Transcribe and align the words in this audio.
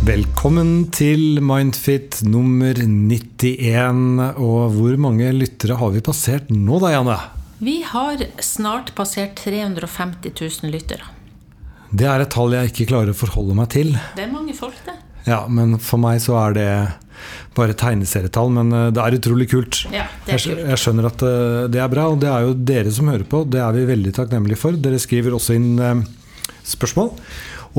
Velkommen 0.00 0.86
til 0.96 1.42
Mindfit 1.44 2.22
nummer 2.24 2.72
91. 2.72 4.40
Og 4.40 4.72
hvor 4.78 4.96
mange 4.96 5.28
lyttere 5.36 5.76
har 5.76 5.92
vi 5.92 6.00
passert 6.00 6.48
nå 6.48 6.80
da, 6.80 6.94
Janne? 6.94 7.18
Vi 7.60 7.82
har 7.84 8.24
snart 8.40 8.94
passert 8.96 9.36
350 9.44 10.32
000 10.32 10.72
lyttere. 10.72 11.04
Det 11.92 12.08
er 12.08 12.24
et 12.24 12.32
tall 12.32 12.56
jeg 12.56 12.72
ikke 12.72 12.88
klarer 12.94 13.12
å 13.12 13.20
forholde 13.20 13.60
meg 13.60 13.68
til. 13.76 13.92
Det 14.16 14.24
er 14.24 14.32
mange 14.32 14.56
folk, 14.56 14.80
det. 14.88 14.96
Ja, 15.28 15.44
men 15.52 15.76
for 15.84 16.00
meg 16.00 16.24
så 16.24 16.40
er 16.46 16.56
det 16.56 16.72
bare 17.56 17.76
tegneserietall. 17.78 18.50
Men 18.56 18.72
eh, 18.72 18.88
det 18.94 19.04
er 19.04 19.18
utrolig 19.18 19.48
kult. 19.50 19.84
Ja, 19.94 20.06
er 20.26 20.40
kult. 20.40 20.64
Jeg 20.64 20.82
skjønner 20.82 21.10
at 21.10 21.24
eh, 21.26 21.68
det 21.72 21.82
er 21.82 21.92
bra, 21.92 22.08
og 22.12 22.20
det 22.22 22.30
er 22.32 22.46
jo 22.46 22.56
dere 22.72 22.94
som 22.94 23.10
hører 23.12 23.26
på. 23.28 23.44
Det 23.50 23.62
er 23.62 23.76
vi 23.76 23.86
veldig 23.90 24.14
takknemlige 24.16 24.60
for. 24.60 24.76
Dere 24.76 25.00
skriver 25.02 25.36
også 25.36 25.56
inn 25.58 25.72
eh, 25.78 26.04
spørsmål. 26.74 27.14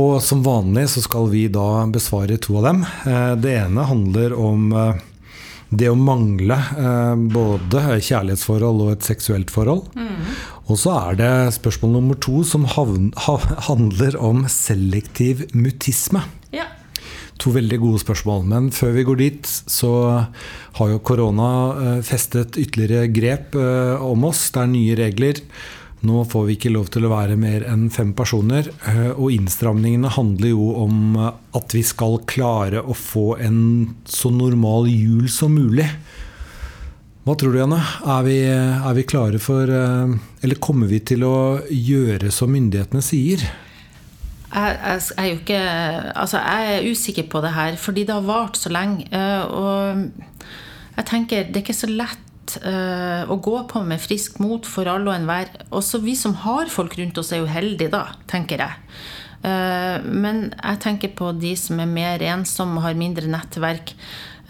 Og 0.02 0.18
som 0.24 0.44
vanlig 0.46 0.88
så 0.94 1.04
skal 1.04 1.28
vi 1.34 1.48
da 1.52 1.86
besvare 1.92 2.38
to 2.40 2.56
av 2.62 2.70
dem. 2.70 2.86
Det 3.44 3.58
ene 3.60 3.84
handler 3.90 4.32
om 4.40 4.70
det 5.68 5.90
å 5.92 5.98
mangle 6.00 6.56
både 7.36 8.00
kjærlighetsforhold 8.00 8.86
og 8.86 8.94
et 8.94 9.10
seksuelt 9.10 9.52
forhold. 9.52 9.92
Og 10.72 10.80
så 10.80 10.96
er 10.96 11.20
det 11.20 11.34
spørsmål 11.58 11.98
nummer 11.98 12.22
to 12.24 12.40
som 12.48 12.64
handler 12.72 14.16
om 14.16 14.46
selektiv 14.48 15.44
mutisme. 15.52 16.24
To 17.42 17.50
veldig 17.56 17.80
gode 17.82 18.00
spørsmål. 18.04 18.44
Men 18.46 18.70
før 18.76 18.92
vi 18.94 19.04
går 19.08 19.18
dit, 19.18 19.48
så 19.50 19.92
har 20.78 20.90
jo 20.92 21.00
korona 21.02 21.50
eh, 21.74 22.02
festet 22.06 22.60
ytterligere 22.62 23.08
grep 23.10 23.56
eh, 23.58 24.02
om 24.06 24.28
oss. 24.30 24.44
Det 24.54 24.62
er 24.62 24.70
nye 24.70 24.98
regler. 25.00 25.42
Nå 26.06 26.22
får 26.30 26.46
vi 26.48 26.58
ikke 26.58 26.74
lov 26.74 26.92
til 26.94 27.06
å 27.06 27.12
være 27.14 27.38
mer 27.42 27.66
enn 27.70 27.88
fem 27.94 28.12
personer. 28.18 28.70
eh, 28.90 29.10
Og 29.16 29.34
innstramningene 29.34 30.14
handler 30.14 30.54
jo 30.54 30.68
om 30.84 31.18
at 31.18 31.74
vi 31.74 31.82
skal 31.86 32.20
klare 32.30 32.84
å 32.86 32.94
få 32.98 33.40
en 33.42 33.62
så 34.06 34.30
normal 34.34 34.90
jul 34.92 35.26
som 35.34 35.58
mulig. 35.58 35.90
Hva 37.26 37.38
tror 37.38 37.54
du, 37.54 37.60
Janne? 37.62 37.82
Er 38.06 38.22
vi, 38.26 38.38
er 38.50 38.94
vi 38.98 39.04
klare 39.06 39.38
for 39.38 39.70
Eller 39.70 40.58
kommer 40.58 40.90
vi 40.90 40.98
til 41.06 41.22
å 41.26 41.62
gjøre 41.70 42.32
som 42.34 42.50
myndighetene 42.54 43.02
sier? 43.06 43.46
Jeg, 44.52 44.80
jeg, 44.84 45.02
er 45.18 45.28
jo 45.30 45.38
ikke 45.40 45.60
Altså, 46.16 46.40
jeg 46.44 46.74
er 46.76 46.90
usikker 46.92 47.30
på 47.32 47.42
det 47.44 47.54
her, 47.56 47.78
fordi 47.80 48.04
det 48.08 48.16
har 48.18 48.28
vart 48.28 48.58
så 48.60 48.72
lenge. 48.74 49.08
eh, 49.12 49.46
Og 49.48 50.12
jeg 50.98 51.06
tenker 51.08 51.48
det 51.48 51.56
er 51.56 51.64
ikke 51.64 51.78
så 51.78 51.88
lett 51.88 52.58
eh, 52.68 53.24
å 53.32 53.38
gå 53.40 53.56
på 53.72 53.84
med 53.88 54.02
frisk 54.04 54.42
mot 54.44 54.66
for 54.68 54.90
alle 54.92 55.08
og 55.08 55.16
enhver. 55.16 55.54
Også 55.72 56.02
vi 56.04 56.16
som 56.20 56.36
har 56.44 56.68
folk 56.70 56.98
rundt 57.00 57.18
oss, 57.18 57.32
er 57.32 57.40
jo 57.46 57.48
heldige, 57.50 57.94
da, 57.94 58.04
tenker 58.28 58.60
jeg. 58.60 58.76
Eh, 59.48 60.04
Men 60.04 60.52
jeg 60.58 60.82
tenker 60.84 61.16
på 61.16 61.32
de 61.40 61.56
som 61.56 61.80
er 61.80 61.88
mer 61.88 62.20
ensomme 62.34 62.84
har 62.84 62.94
mindre 63.00 63.32
nettverk. 63.32 63.96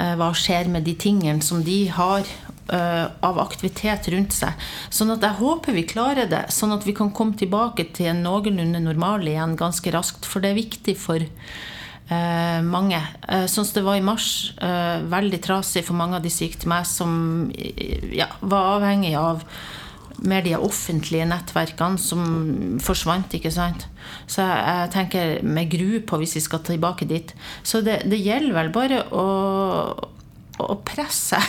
Hva 0.01 0.31
skjer 0.33 0.65
med 0.71 0.81
de 0.87 0.95
tingene 0.97 1.43
som 1.45 1.59
de 1.61 1.83
har 1.93 2.25
av 2.71 3.39
aktivitet 3.41 4.07
rundt 4.13 4.35
seg? 4.35 4.67
Sånn 4.93 5.11
at 5.15 5.25
jeg 5.25 5.39
håper 5.41 5.75
vi 5.75 5.83
klarer 5.89 6.29
det, 6.31 6.45
sånn 6.55 6.71
at 6.75 6.85
vi 6.87 6.95
kan 6.97 7.11
komme 7.15 7.35
tilbake 7.39 7.89
til 7.95 8.11
en 8.13 8.23
noenlunde 8.25 8.79
normal 8.83 9.27
igjen 9.27 9.57
ganske 9.59 9.91
raskt. 9.91 10.27
For 10.27 10.43
det 10.43 10.53
er 10.53 10.61
viktig 10.61 10.95
for 10.99 11.21
eh, 12.11 12.61
mange. 12.65 13.01
Eh, 13.27 13.45
sånn 13.51 13.67
som 13.67 13.77
det 13.79 13.85
var 13.87 13.99
i 13.99 14.05
mars. 14.05 14.31
Eh, 14.61 15.03
veldig 15.11 15.41
trasig 15.43 15.85
for 15.87 15.97
mange 15.99 16.19
av 16.19 16.25
de 16.25 16.33
syke 16.33 16.59
til 16.61 16.71
meg 16.71 16.87
som 16.89 17.51
eh, 17.55 18.11
ja, 18.17 18.31
var 18.41 18.77
avhengig 18.77 19.15
av 19.19 19.45
mer 20.21 20.43
de 20.45 20.53
offentlige 20.53 21.25
nettverkene 21.25 21.97
som 21.97 22.25
forsvant, 22.83 23.31
ikke 23.33 23.49
sant. 23.53 23.87
Så 24.29 24.43
jeg, 24.43 24.59
jeg 24.67 24.91
tenker 24.93 25.31
med 25.45 25.71
gru 25.71 26.01
på 26.05 26.19
hvis 26.21 26.35
vi 26.37 26.43
skal 26.45 26.61
tilbake 26.67 27.07
dit. 27.09 27.33
Så 27.63 27.81
det, 27.85 28.03
det 28.11 28.19
gjelder 28.21 28.57
vel 28.59 28.69
bare 28.75 29.01
å, 29.09 29.25
å 30.69 30.77
presse. 30.85 31.39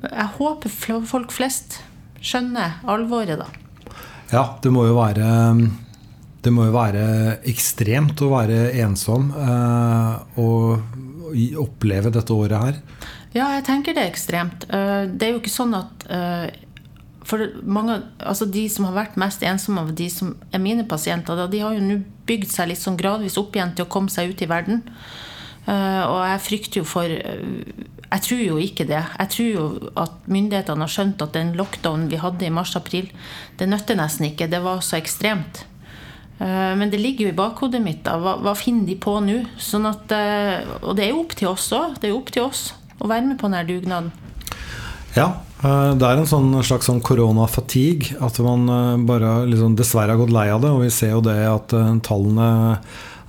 Jeg 0.00 0.28
håper 0.38 0.72
folk 1.06 1.32
flest 1.34 1.80
skjønner 2.20 2.80
alvoret, 2.88 3.40
da. 3.40 3.48
Ja, 4.30 4.44
det 4.62 4.70
må 4.70 4.84
jo 4.86 4.94
være 4.94 5.26
Det 6.40 6.52
må 6.54 6.68
jo 6.68 6.72
være 6.72 7.04
ekstremt 7.50 8.20
å 8.22 8.30
være 8.32 8.70
ensom 8.80 9.30
eh, 9.34 10.40
og 10.40 11.34
oppleve 11.60 12.10
dette 12.14 12.32
året 12.34 12.56
her. 12.64 12.78
Ja, 13.34 13.50
jeg 13.54 13.66
tenker 13.68 13.94
det 13.94 14.02
er 14.02 14.10
ekstremt. 14.10 14.64
Eh, 14.72 15.04
Det 15.10 15.26
er 15.26 15.34
jo 15.34 15.40
ikke 15.42 15.52
sånn 15.52 15.76
at 15.78 16.06
eh, 16.10 16.48
For 17.28 17.44
mange, 17.62 18.00
altså 18.18 18.48
de 18.50 18.64
som 18.72 18.88
har 18.88 18.96
vært 18.96 19.18
mest 19.20 19.44
ensomme 19.46 19.84
av 19.84 19.92
de 19.94 20.08
som 20.10 20.32
er 20.50 20.62
mine 20.62 20.86
pasienter, 20.88 21.44
de 21.52 21.60
har 21.62 21.76
jo 21.76 21.84
nå 21.84 22.00
bygd 22.26 22.50
seg 22.50 22.72
litt 22.72 22.80
sånn 22.82 22.98
gradvis 22.98 23.38
opp 23.38 23.54
igjen 23.54 23.74
til 23.76 23.86
å 23.86 23.92
komme 23.92 24.10
seg 24.10 24.32
ut 24.32 24.42
i 24.42 24.48
verden. 24.50 24.80
Eh, 25.68 26.02
Og 26.08 26.20
jeg 26.26 26.40
frykter 26.46 26.80
jo 26.80 26.84
for 26.88 27.04
eh, 27.04 27.72
Jeg 28.10 28.22
tror 28.26 28.40
jo 28.42 28.56
ikke 28.58 28.86
det. 28.88 29.02
Jeg 29.18 29.28
tror 29.34 29.50
jo 29.54 29.90
at 29.96 30.14
myndighetene 30.26 30.82
har 30.82 30.90
skjønt 30.90 31.22
at 31.22 31.32
den 31.36 31.52
lockdownen 31.54 32.08
vi 32.10 32.16
hadde 32.18 32.42
i 32.46 32.50
mars-april, 32.50 33.10
det 33.58 33.68
nytter 33.70 33.94
nesten 34.00 34.26
ikke. 34.32 34.48
Det 34.50 34.58
var 34.64 34.80
så 34.82 34.96
ekstremt. 34.98 35.64
Eh, 36.40 36.74
Men 36.76 36.90
det 36.90 36.98
ligger 37.00 37.26
jo 37.28 37.32
i 37.34 37.36
bakhodet 37.38 37.82
mitt. 37.82 38.02
da, 38.04 38.16
Hva, 38.18 38.36
hva 38.42 38.54
finner 38.56 38.86
de 38.86 38.96
på 38.96 39.14
nå? 39.22 39.44
Sånn 39.58 39.86
at, 39.86 40.10
og 40.82 40.96
det 40.96 41.04
er 41.06 41.12
jo 41.12 41.20
opp 41.22 41.36
til 41.38 41.48
oss 41.52 41.70
òg. 41.72 42.00
Det 42.00 42.08
er 42.08 42.14
jo 42.14 42.18
opp 42.18 42.32
til 42.32 42.42
oss 42.48 42.72
å 43.00 43.06
være 43.08 43.26
med 43.28 43.38
på 43.38 43.46
denne 43.48 43.66
dugnaden. 43.68 44.10
Ja, 45.16 45.28
det 45.62 46.02
er 46.06 46.18
en 46.20 46.26
sånn 46.26 46.52
slags 46.62 46.86
sånn 46.86 47.00
koronafatigue. 47.02 48.16
At 48.22 48.38
man 48.40 48.66
bare 49.06 49.44
liksom 49.46 49.74
dessverre 49.76 50.14
har 50.14 50.20
gått 50.20 50.30
lei 50.34 50.48
av 50.50 50.60
det. 50.62 50.70
Og 50.70 50.82
vi 50.84 50.90
ser 50.90 51.10
jo 51.16 51.20
det 51.24 51.38
at 51.46 51.68
tallene 52.06 52.78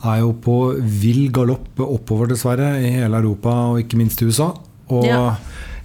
er 0.03 0.19
jo 0.23 0.31
på 0.34 0.56
vill 0.81 1.28
galopp 1.34 1.79
oppover, 1.84 2.28
dessverre, 2.31 2.73
i 2.81 2.91
hele 2.97 3.19
Europa 3.22 3.50
og 3.72 3.81
ikke 3.84 3.97
minst 4.00 4.22
i 4.22 4.25
USA. 4.29 4.51
Og 4.91 5.06
Ja. 5.06 5.35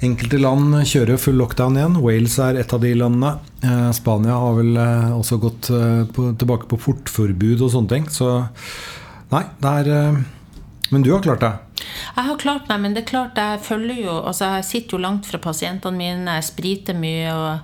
enkelte 0.03 0.38
land 0.41 0.75
kjører 0.84 1.19
full 1.19 1.37
lockdown 1.41 1.77
igjen. 1.77 1.99
Wales 2.03 2.38
er 2.38 2.56
et 2.60 2.72
av 2.72 2.81
de 2.81 2.94
landene. 2.94 3.38
Eh, 3.62 3.93
Spania 3.93 4.32
har 4.38 4.54
vel 4.56 4.77
eh, 4.77 5.10
også 5.16 5.38
gått 5.41 5.71
eh, 5.71 6.04
på, 6.12 6.31
tilbake 6.38 6.66
på 6.69 6.78
portforbud 6.78 7.60
og 7.62 7.71
sånne 7.71 7.88
ting. 7.88 8.09
Så 8.09 8.49
nei, 9.32 9.44
det 9.60 9.75
er 9.87 10.25
Men 10.91 11.03
du 11.03 11.10
har 11.12 11.21
klart 11.21 11.41
det. 11.41 11.53
Jeg 12.16 12.25
har 12.25 12.37
klart 12.38 12.69
meg, 12.69 12.81
men 12.81 12.94
det 12.94 13.03
er 13.03 13.10
klart 13.10 13.34
jeg 13.37 13.59
følger 13.60 14.04
jo 14.04 14.12
altså 14.22 14.53
Jeg 14.54 14.65
sitter 14.65 14.97
jo 14.97 15.03
langt 15.03 15.27
fra 15.27 15.38
pasientene 15.43 15.97
mine, 15.98 16.37
jeg 16.38 16.44
spriter 16.44 16.94
mye. 16.94 17.33
og 17.34 17.59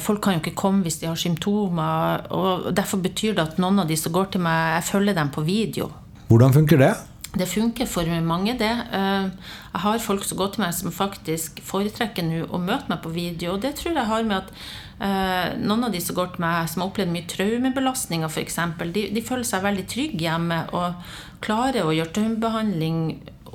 Folk 0.00 0.22
kan 0.24 0.36
jo 0.36 0.40
ikke 0.40 0.56
komme 0.56 0.86
hvis 0.86 1.00
de 1.02 1.08
har 1.10 1.18
symptomer. 1.20 2.22
og 2.32 2.70
Derfor 2.76 3.02
betyr 3.04 3.34
det 3.36 3.44
at 3.44 3.58
noen 3.60 3.82
av 3.82 3.90
de 3.90 3.98
som 4.00 4.14
går 4.14 4.30
til 4.32 4.40
meg, 4.46 4.78
jeg 4.78 4.88
følger 4.88 5.18
dem 5.18 5.32
på 5.34 5.44
video. 5.44 5.90
Hvordan 6.30 6.54
funker 6.54 6.80
det? 6.80 6.94
Det 7.36 7.46
funker 7.48 7.86
for 7.86 8.08
mange, 8.24 8.54
det. 8.58 8.72
Eh, 8.92 9.28
Jeg 9.74 9.80
har 9.82 9.98
folk 9.98 10.24
som 10.24 10.38
går 10.38 10.54
til 10.54 10.62
meg 10.64 10.72
som 10.74 10.92
faktisk 10.92 11.60
foretrekker 11.62 12.24
nå 12.24 12.46
å 12.48 12.58
møte 12.58 12.88
meg 12.88 13.02
på 13.02 13.12
video. 13.12 13.54
Og 13.54 13.60
det 13.60 13.74
tror 13.76 13.92
jeg 13.92 14.08
har 14.08 14.24
med 14.24 14.36
at 14.38 14.52
eh, 15.00 15.58
noen 15.60 15.84
av 15.84 15.92
de 15.92 16.00
som 16.00 16.16
går 16.16 16.32
til 16.32 16.40
meg, 16.46 16.70
som 16.72 16.82
har 16.82 16.88
opplevd 16.88 17.12
mye 17.12 17.28
traumebelastninger 17.28 18.32
f.eks., 18.32 18.58
de, 18.94 19.04
de 19.12 19.24
føler 19.24 19.44
seg 19.44 19.66
veldig 19.66 19.86
trygge 19.92 20.24
hjemme 20.24 20.62
og 20.72 21.12
klarer 21.44 21.84
å 21.84 21.92
gjøre 21.92 22.14
traumebehandling 22.16 23.02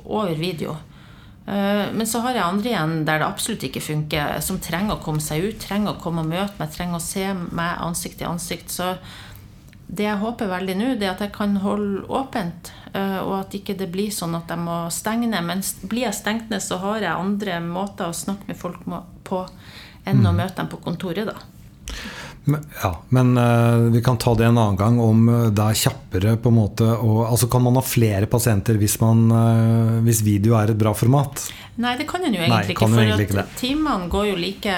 over 0.04 0.38
video. 0.38 0.76
Eh, 1.46 1.92
Men 1.92 2.06
så 2.06 2.20
har 2.20 2.36
jeg 2.36 2.44
andre 2.44 2.70
igjen 2.70 3.04
der 3.04 3.18
det 3.18 3.26
absolutt 3.26 3.64
ikke 3.66 3.82
funker, 3.82 4.40
som 4.40 4.60
trenger 4.62 4.96
å 4.96 5.02
komme 5.02 5.20
seg 5.20 5.48
ut, 5.48 5.58
trenger 5.60 5.94
å 5.94 6.00
komme 6.00 6.22
og 6.22 6.30
møte 6.30 6.58
meg, 6.58 6.70
trenger 6.70 7.00
å 7.00 7.04
se 7.04 7.26
meg 7.34 7.82
ansikt 7.82 8.20
til 8.20 8.30
ansikt. 8.30 8.70
Så 8.70 8.94
det 9.92 10.06
jeg 10.06 10.22
håper 10.22 10.48
veldig 10.48 10.76
nå, 10.78 10.94
det 10.96 11.08
er 11.08 11.16
at 11.16 11.24
jeg 11.26 11.34
kan 11.34 11.56
holde 11.60 12.06
åpent, 12.08 12.72
eh, 12.94 13.18
og 13.20 13.40
at 13.40 13.56
ikke 13.58 13.76
det 13.76 13.90
blir 13.92 14.14
sånn 14.14 14.36
at 14.38 14.48
jeg 14.48 14.62
må 14.62 14.86
stenge 14.94 15.28
ned. 15.28 15.44
Men 15.44 15.64
blir 15.82 16.06
jeg 16.06 16.20
stengt 16.20 16.50
ned, 16.50 16.62
så 16.62 16.78
har 16.80 17.02
jeg 17.02 17.12
andre 17.12 17.60
måter 17.60 18.08
å 18.08 18.16
snakke 18.16 18.48
med 18.48 18.56
folk 18.56 18.86
på 19.24 19.46
enn 20.06 20.26
å 20.26 20.32
møte 20.34 20.56
dem 20.56 20.70
på 20.70 20.80
kontoret, 20.82 21.28
da. 21.28 21.36
Men, 22.44 22.64
ja, 22.82 23.02
men 23.08 23.38
uh, 23.38 23.90
vi 23.94 24.02
kan 24.02 24.18
ta 24.18 24.34
det 24.34 24.48
en 24.48 24.58
annen 24.58 24.76
gang 24.76 24.96
om 25.00 25.28
eh, 25.30 25.44
det 25.54 25.62
er 25.62 25.76
kjappere 25.78 26.32
på 26.42 26.50
en 26.50 26.56
måte 26.56 26.86
og, 26.90 27.20
Altså 27.28 27.46
Kan 27.50 27.62
man 27.62 27.76
ha 27.78 27.82
flere 27.86 28.26
pasienter 28.30 28.80
hvis, 28.80 28.96
man, 28.98 29.28
uh, 29.30 30.00
hvis 30.02 30.24
video 30.26 30.56
er 30.58 30.72
et 30.72 30.78
bra 30.78 30.90
format? 30.90 31.44
Nei, 31.78 31.94
det 32.00 32.08
kan 32.10 32.24
en 32.26 32.34
jo 32.34 32.42
egentlig 32.42 32.56
Nei, 32.56 32.74
ikke, 32.74 32.88
for 32.88 33.04
egentlig 33.04 33.28
ikke 33.28 33.44
timene 33.60 34.08
går 34.10 34.26
jo 34.32 34.40
like 34.40 34.74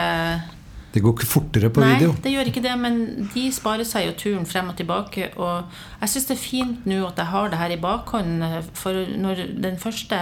Det 0.93 1.03
går 1.06 1.17
ikke 1.17 1.31
fortere 1.31 1.71
på 1.73 1.81
Nei, 1.81 1.94
video. 1.97 2.12
det 2.27 2.35
gjør 2.35 2.50
ikke 2.53 2.65
det, 2.67 2.75
men 2.85 2.99
de 3.33 3.47
sparer 3.56 3.89
seg 3.89 4.11
jo 4.11 4.12
turen 4.21 4.44
frem 4.47 4.69
og 4.71 4.77
tilbake. 4.79 5.33
Og 5.41 5.73
jeg 6.05 6.12
syns 6.12 6.29
det 6.29 6.37
er 6.37 6.43
fint 6.44 6.85
nå 6.87 7.00
at 7.09 7.19
jeg 7.19 7.33
har 7.33 7.49
det 7.50 7.59
her 7.59 7.75
i 7.75 7.81
bakhånd, 7.83 8.44
for 8.79 9.00
når 9.25 9.41
den 9.65 9.81
første 9.81 10.21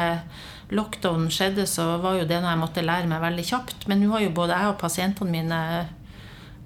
lockdownen 0.72 1.28
skjedde, 1.28 1.66
så 1.68 1.98
var 2.00 2.16
jo 2.16 2.24
det 2.24 2.38
noe 2.40 2.54
jeg 2.54 2.62
måtte 2.62 2.86
lære 2.86 3.10
meg 3.10 3.20
veldig 3.20 3.44
kjapt. 3.50 3.84
Men 3.90 4.00
nå 4.00 4.14
har 4.14 4.24
jo 4.24 4.32
både 4.38 4.56
jeg 4.56 4.72
og 4.72 4.80
pasientene 4.80 5.34
mine 5.34 5.60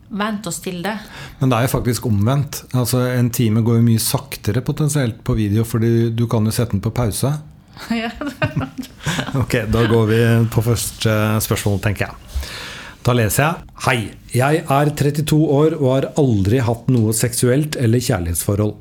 vent 0.09 0.47
oss 0.47 0.61
til 0.65 0.83
det. 0.85 0.95
Men 1.41 1.51
det 1.51 1.59
er 1.59 1.67
jo 1.67 1.75
faktisk 1.75 2.07
omvendt. 2.09 2.63
Altså 2.77 3.03
En 3.11 3.31
time 3.35 3.63
går 3.67 3.81
jo 3.81 3.87
mye 3.89 4.03
saktere 4.03 4.63
potensielt 4.65 5.23
på 5.27 5.37
video, 5.39 5.65
fordi 5.65 6.11
du 6.15 6.27
kan 6.31 6.47
jo 6.47 6.55
sette 6.55 6.77
den 6.77 6.85
på 6.85 6.95
pause. 6.95 7.35
Ok, 9.43 9.59
da 9.73 9.85
går 9.89 10.07
vi 10.11 10.23
på 10.53 10.65
første 10.65 11.13
spørsmål, 11.45 11.81
tenker 11.85 12.09
jeg. 12.09 12.47
Da 13.07 13.15
leser 13.15 13.45
jeg 13.45 13.75
Hei, 13.85 13.99
jeg 14.35 14.65
er 14.67 14.89
32 14.99 15.37
år 15.39 15.77
og 15.77 15.91
har 15.93 16.09
aldri 16.19 16.59
hatt 16.65 16.89
noe 16.91 17.15
seksuelt 17.15 17.79
eller 17.79 18.03
kjærlighetsforhold. 18.03 18.73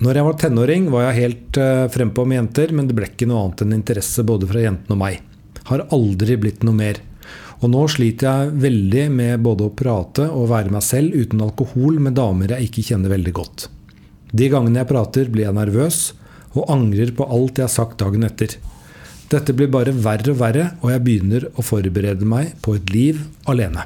Når 0.00 0.16
jeg 0.16 0.24
var 0.24 0.36
tenåring, 0.40 0.86
var 0.88 1.10
jeg 1.10 1.18
helt 1.18 1.58
uh, 1.60 1.84
frempå 1.92 2.24
med 2.24 2.38
jenter, 2.38 2.72
men 2.72 2.86
det 2.88 2.96
ble 2.96 3.10
ikke 3.10 3.28
noe 3.28 3.42
annet 3.44 3.66
enn 3.66 3.76
interesse 3.76 4.24
både 4.24 4.48
fra 4.48 4.62
jentene 4.64 4.96
og 4.96 5.00
meg. 5.02 5.18
Har 5.68 5.84
aldri 5.92 6.38
blitt 6.40 6.64
noe 6.64 6.78
mer. 6.78 7.02
Og 7.60 7.68
nå 7.68 7.82
sliter 7.92 8.26
jeg 8.28 8.54
veldig 8.62 9.04
med 9.12 9.42
både 9.44 9.66
å 9.68 9.74
prate 9.76 10.24
og 10.32 10.48
være 10.52 10.72
meg 10.72 10.84
selv 10.84 11.12
uten 11.12 11.42
alkohol 11.44 12.00
med 12.00 12.16
damer 12.16 12.54
jeg 12.56 12.70
ikke 12.70 12.86
kjenner 12.88 13.12
veldig 13.12 13.34
godt. 13.36 13.66
De 14.32 14.48
gangene 14.48 14.80
jeg 14.80 14.88
prater, 14.88 15.28
blir 15.28 15.48
jeg 15.48 15.56
nervøs 15.58 16.00
og 16.56 16.70
angrer 16.72 17.12
på 17.14 17.26
alt 17.28 17.60
jeg 17.60 17.66
har 17.66 17.74
sagt 17.74 18.00
dagen 18.00 18.24
etter. 18.26 18.56
Dette 19.30 19.54
blir 19.54 19.70
bare 19.70 19.92
verre 19.94 20.32
og 20.32 20.40
verre, 20.40 20.64
og 20.82 20.90
jeg 20.90 21.04
begynner 21.06 21.46
å 21.54 21.62
forberede 21.62 22.26
meg 22.26 22.56
på 22.64 22.74
et 22.78 22.90
liv 22.94 23.20
alene. 23.50 23.84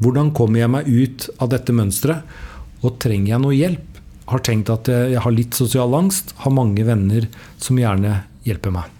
Hvordan 0.00 0.30
kommer 0.36 0.62
jeg 0.62 0.72
meg 0.76 0.86
ut 0.86 1.26
av 1.42 1.50
dette 1.52 1.74
mønsteret, 1.74 2.38
og 2.80 3.00
trenger 3.02 3.34
jeg 3.34 3.42
noe 3.42 3.56
hjelp? 3.56 3.98
Har 4.30 4.44
tenkt 4.46 4.70
at 4.70 4.86
jeg 4.92 5.24
har 5.24 5.34
litt 5.34 5.58
sosial 5.58 5.96
angst, 5.98 6.36
har 6.44 6.54
mange 6.54 6.86
venner 6.86 7.26
som 7.58 7.80
gjerne 7.80 8.20
hjelper 8.46 8.76
meg. 8.78 8.99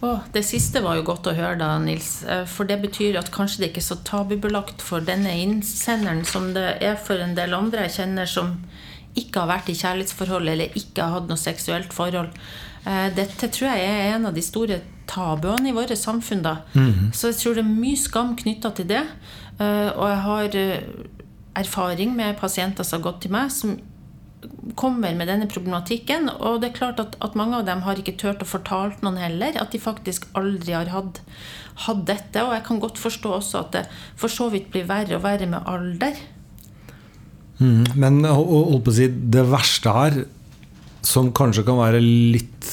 Oh, 0.00 0.20
det 0.32 0.42
siste 0.48 0.80
var 0.80 0.96
jo 0.96 1.04
godt 1.04 1.28
å 1.28 1.34
høre, 1.36 1.58
da, 1.60 1.74
Nils. 1.82 2.22
Eh, 2.24 2.46
for 2.48 2.68
det 2.68 2.78
betyr 2.80 3.18
at 3.20 3.28
kanskje 3.34 3.60
det 3.60 3.70
ikke 3.70 3.82
er 3.82 3.88
så 3.90 3.98
tabubelagt 4.08 4.84
for 4.84 5.04
denne 5.04 5.34
innsenderen 5.42 6.22
som 6.28 6.54
det 6.56 6.78
er 6.80 6.96
for 6.96 7.20
en 7.20 7.36
del 7.36 7.52
andre 7.56 7.84
jeg 7.84 7.98
kjenner 7.98 8.30
som 8.30 8.54
ikke 9.18 9.42
har 9.42 9.50
vært 9.50 9.68
i 9.68 9.76
kjærlighetsforhold 9.76 10.48
eller 10.48 10.78
ikke 10.78 11.04
har 11.04 11.18
hatt 11.18 11.28
noe 11.28 11.40
seksuelt 11.40 11.92
forhold. 11.92 12.32
Eh, 12.88 13.10
dette 13.16 13.50
tror 13.52 13.74
jeg 13.74 13.90
er 13.90 14.14
en 14.14 14.30
av 14.30 14.36
de 14.36 14.44
store 14.44 14.80
tabuene 15.10 15.68
i 15.68 15.76
vårt 15.76 15.92
samfunn. 15.98 16.46
da. 16.48 16.56
Mm. 16.72 17.12
Så 17.12 17.34
jeg 17.34 17.40
tror 17.42 17.58
det 17.58 17.66
er 17.66 17.80
mye 17.84 18.00
skam 18.00 18.34
knytta 18.40 18.72
til 18.78 18.88
det. 18.88 19.04
Eh, 19.60 19.90
og 19.90 20.06
jeg 20.08 20.20
har 20.24 20.60
erfaring 21.60 22.16
med 22.16 22.40
pasienter 22.40 22.88
som 22.88 23.02
har 23.02 23.10
gått 23.10 23.22
til 23.26 23.36
meg, 23.36 23.52
som 23.52 23.76
kommer 24.78 25.14
med 25.16 25.28
denne 25.28 25.48
problematikken. 25.50 26.30
Og 26.38 26.60
det 26.62 26.70
er 26.70 26.78
klart 26.78 27.00
at, 27.02 27.16
at 27.24 27.36
mange 27.38 27.60
av 27.60 27.66
dem 27.68 27.84
har 27.86 28.00
ikke 28.00 28.16
turt 28.20 28.44
å 28.44 28.48
fortalt 28.48 29.04
noen 29.04 29.20
heller. 29.20 29.58
At 29.60 29.74
de 29.74 29.82
faktisk 29.82 30.28
aldri 30.38 30.76
har 30.76 30.90
hatt, 30.92 31.22
hatt 31.86 32.04
dette. 32.08 32.44
Og 32.44 32.54
jeg 32.56 32.66
kan 32.68 32.82
godt 32.82 33.00
forstå 33.00 33.34
også 33.40 33.64
at 33.64 33.72
det 33.76 33.86
for 34.20 34.32
så 34.32 34.50
vidt 34.52 34.70
blir 34.72 34.88
verre 34.88 35.18
og 35.18 35.24
verre 35.26 35.48
med 35.50 35.66
alder. 35.68 36.20
Mm, 37.60 37.84
men 38.00 38.22
holdt 38.24 38.86
på 38.86 38.92
å 38.92 38.96
si, 38.96 39.10
det 39.10 39.44
verste 39.50 39.92
her 39.92 40.22
som 41.04 41.30
kanskje 41.36 41.64
kan 41.66 41.80
være 41.80 42.00
litt 42.00 42.68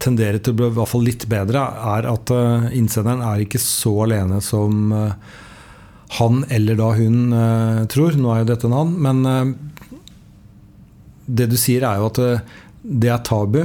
tendere 0.00 0.40
til 0.40 0.54
å 0.54 0.58
bli 0.58 0.68
i 0.70 0.74
hvert 0.78 0.90
fall 0.90 1.04
litt 1.06 1.26
bedre, 1.30 1.62
er 1.94 2.08
at 2.08 2.32
uh, 2.32 2.70
innsenderen 2.76 3.22
er 3.26 3.44
ikke 3.44 3.60
så 3.62 3.92
alene 4.06 4.40
som 4.44 4.94
uh, 4.94 5.12
han 6.18 6.44
eller 6.50 6.78
da 6.78 6.92
hun 6.96 7.34
uh, 7.34 7.82
tror. 7.90 8.16
Nå 8.18 8.32
er 8.32 8.42
jo 8.42 8.50
dette 8.52 8.70
en 8.70 8.78
han, 8.78 8.94
men 9.04 9.52
det 11.38 11.50
du 11.52 11.56
sier, 11.60 11.86
er 11.86 12.00
jo 12.00 12.08
at 12.10 12.20
det 12.82 13.12
er 13.12 13.22
tabu, 13.26 13.62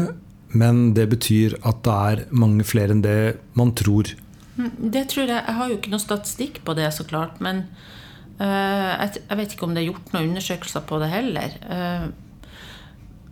men 0.56 0.94
det 0.96 1.08
betyr 1.12 1.58
at 1.68 1.82
det 1.86 1.96
er 2.12 2.24
mange 2.36 2.66
flere 2.68 2.96
enn 2.96 3.04
det 3.04 3.36
man 3.60 3.74
tror. 3.76 4.14
Mm, 4.56 4.72
det 4.94 5.08
tror 5.12 5.28
jeg. 5.28 5.42
Jeg 5.42 5.58
har 5.58 5.72
jo 5.72 5.78
ikke 5.80 5.94
noe 5.94 6.04
statistikk 6.04 6.62
på 6.68 6.76
det, 6.78 6.88
så 6.96 7.08
klart. 7.08 7.42
Men 7.44 7.66
jeg, 8.40 9.24
vet 9.40 9.56
ikke 9.56 9.68
om 9.68 9.76
det 9.76 9.84
er 9.84 9.90
gjort 9.90 10.14
noen 10.14 10.30
undersøkelser 10.34 10.84
på 10.88 11.00
det 11.00 11.12
heller. 11.12 11.56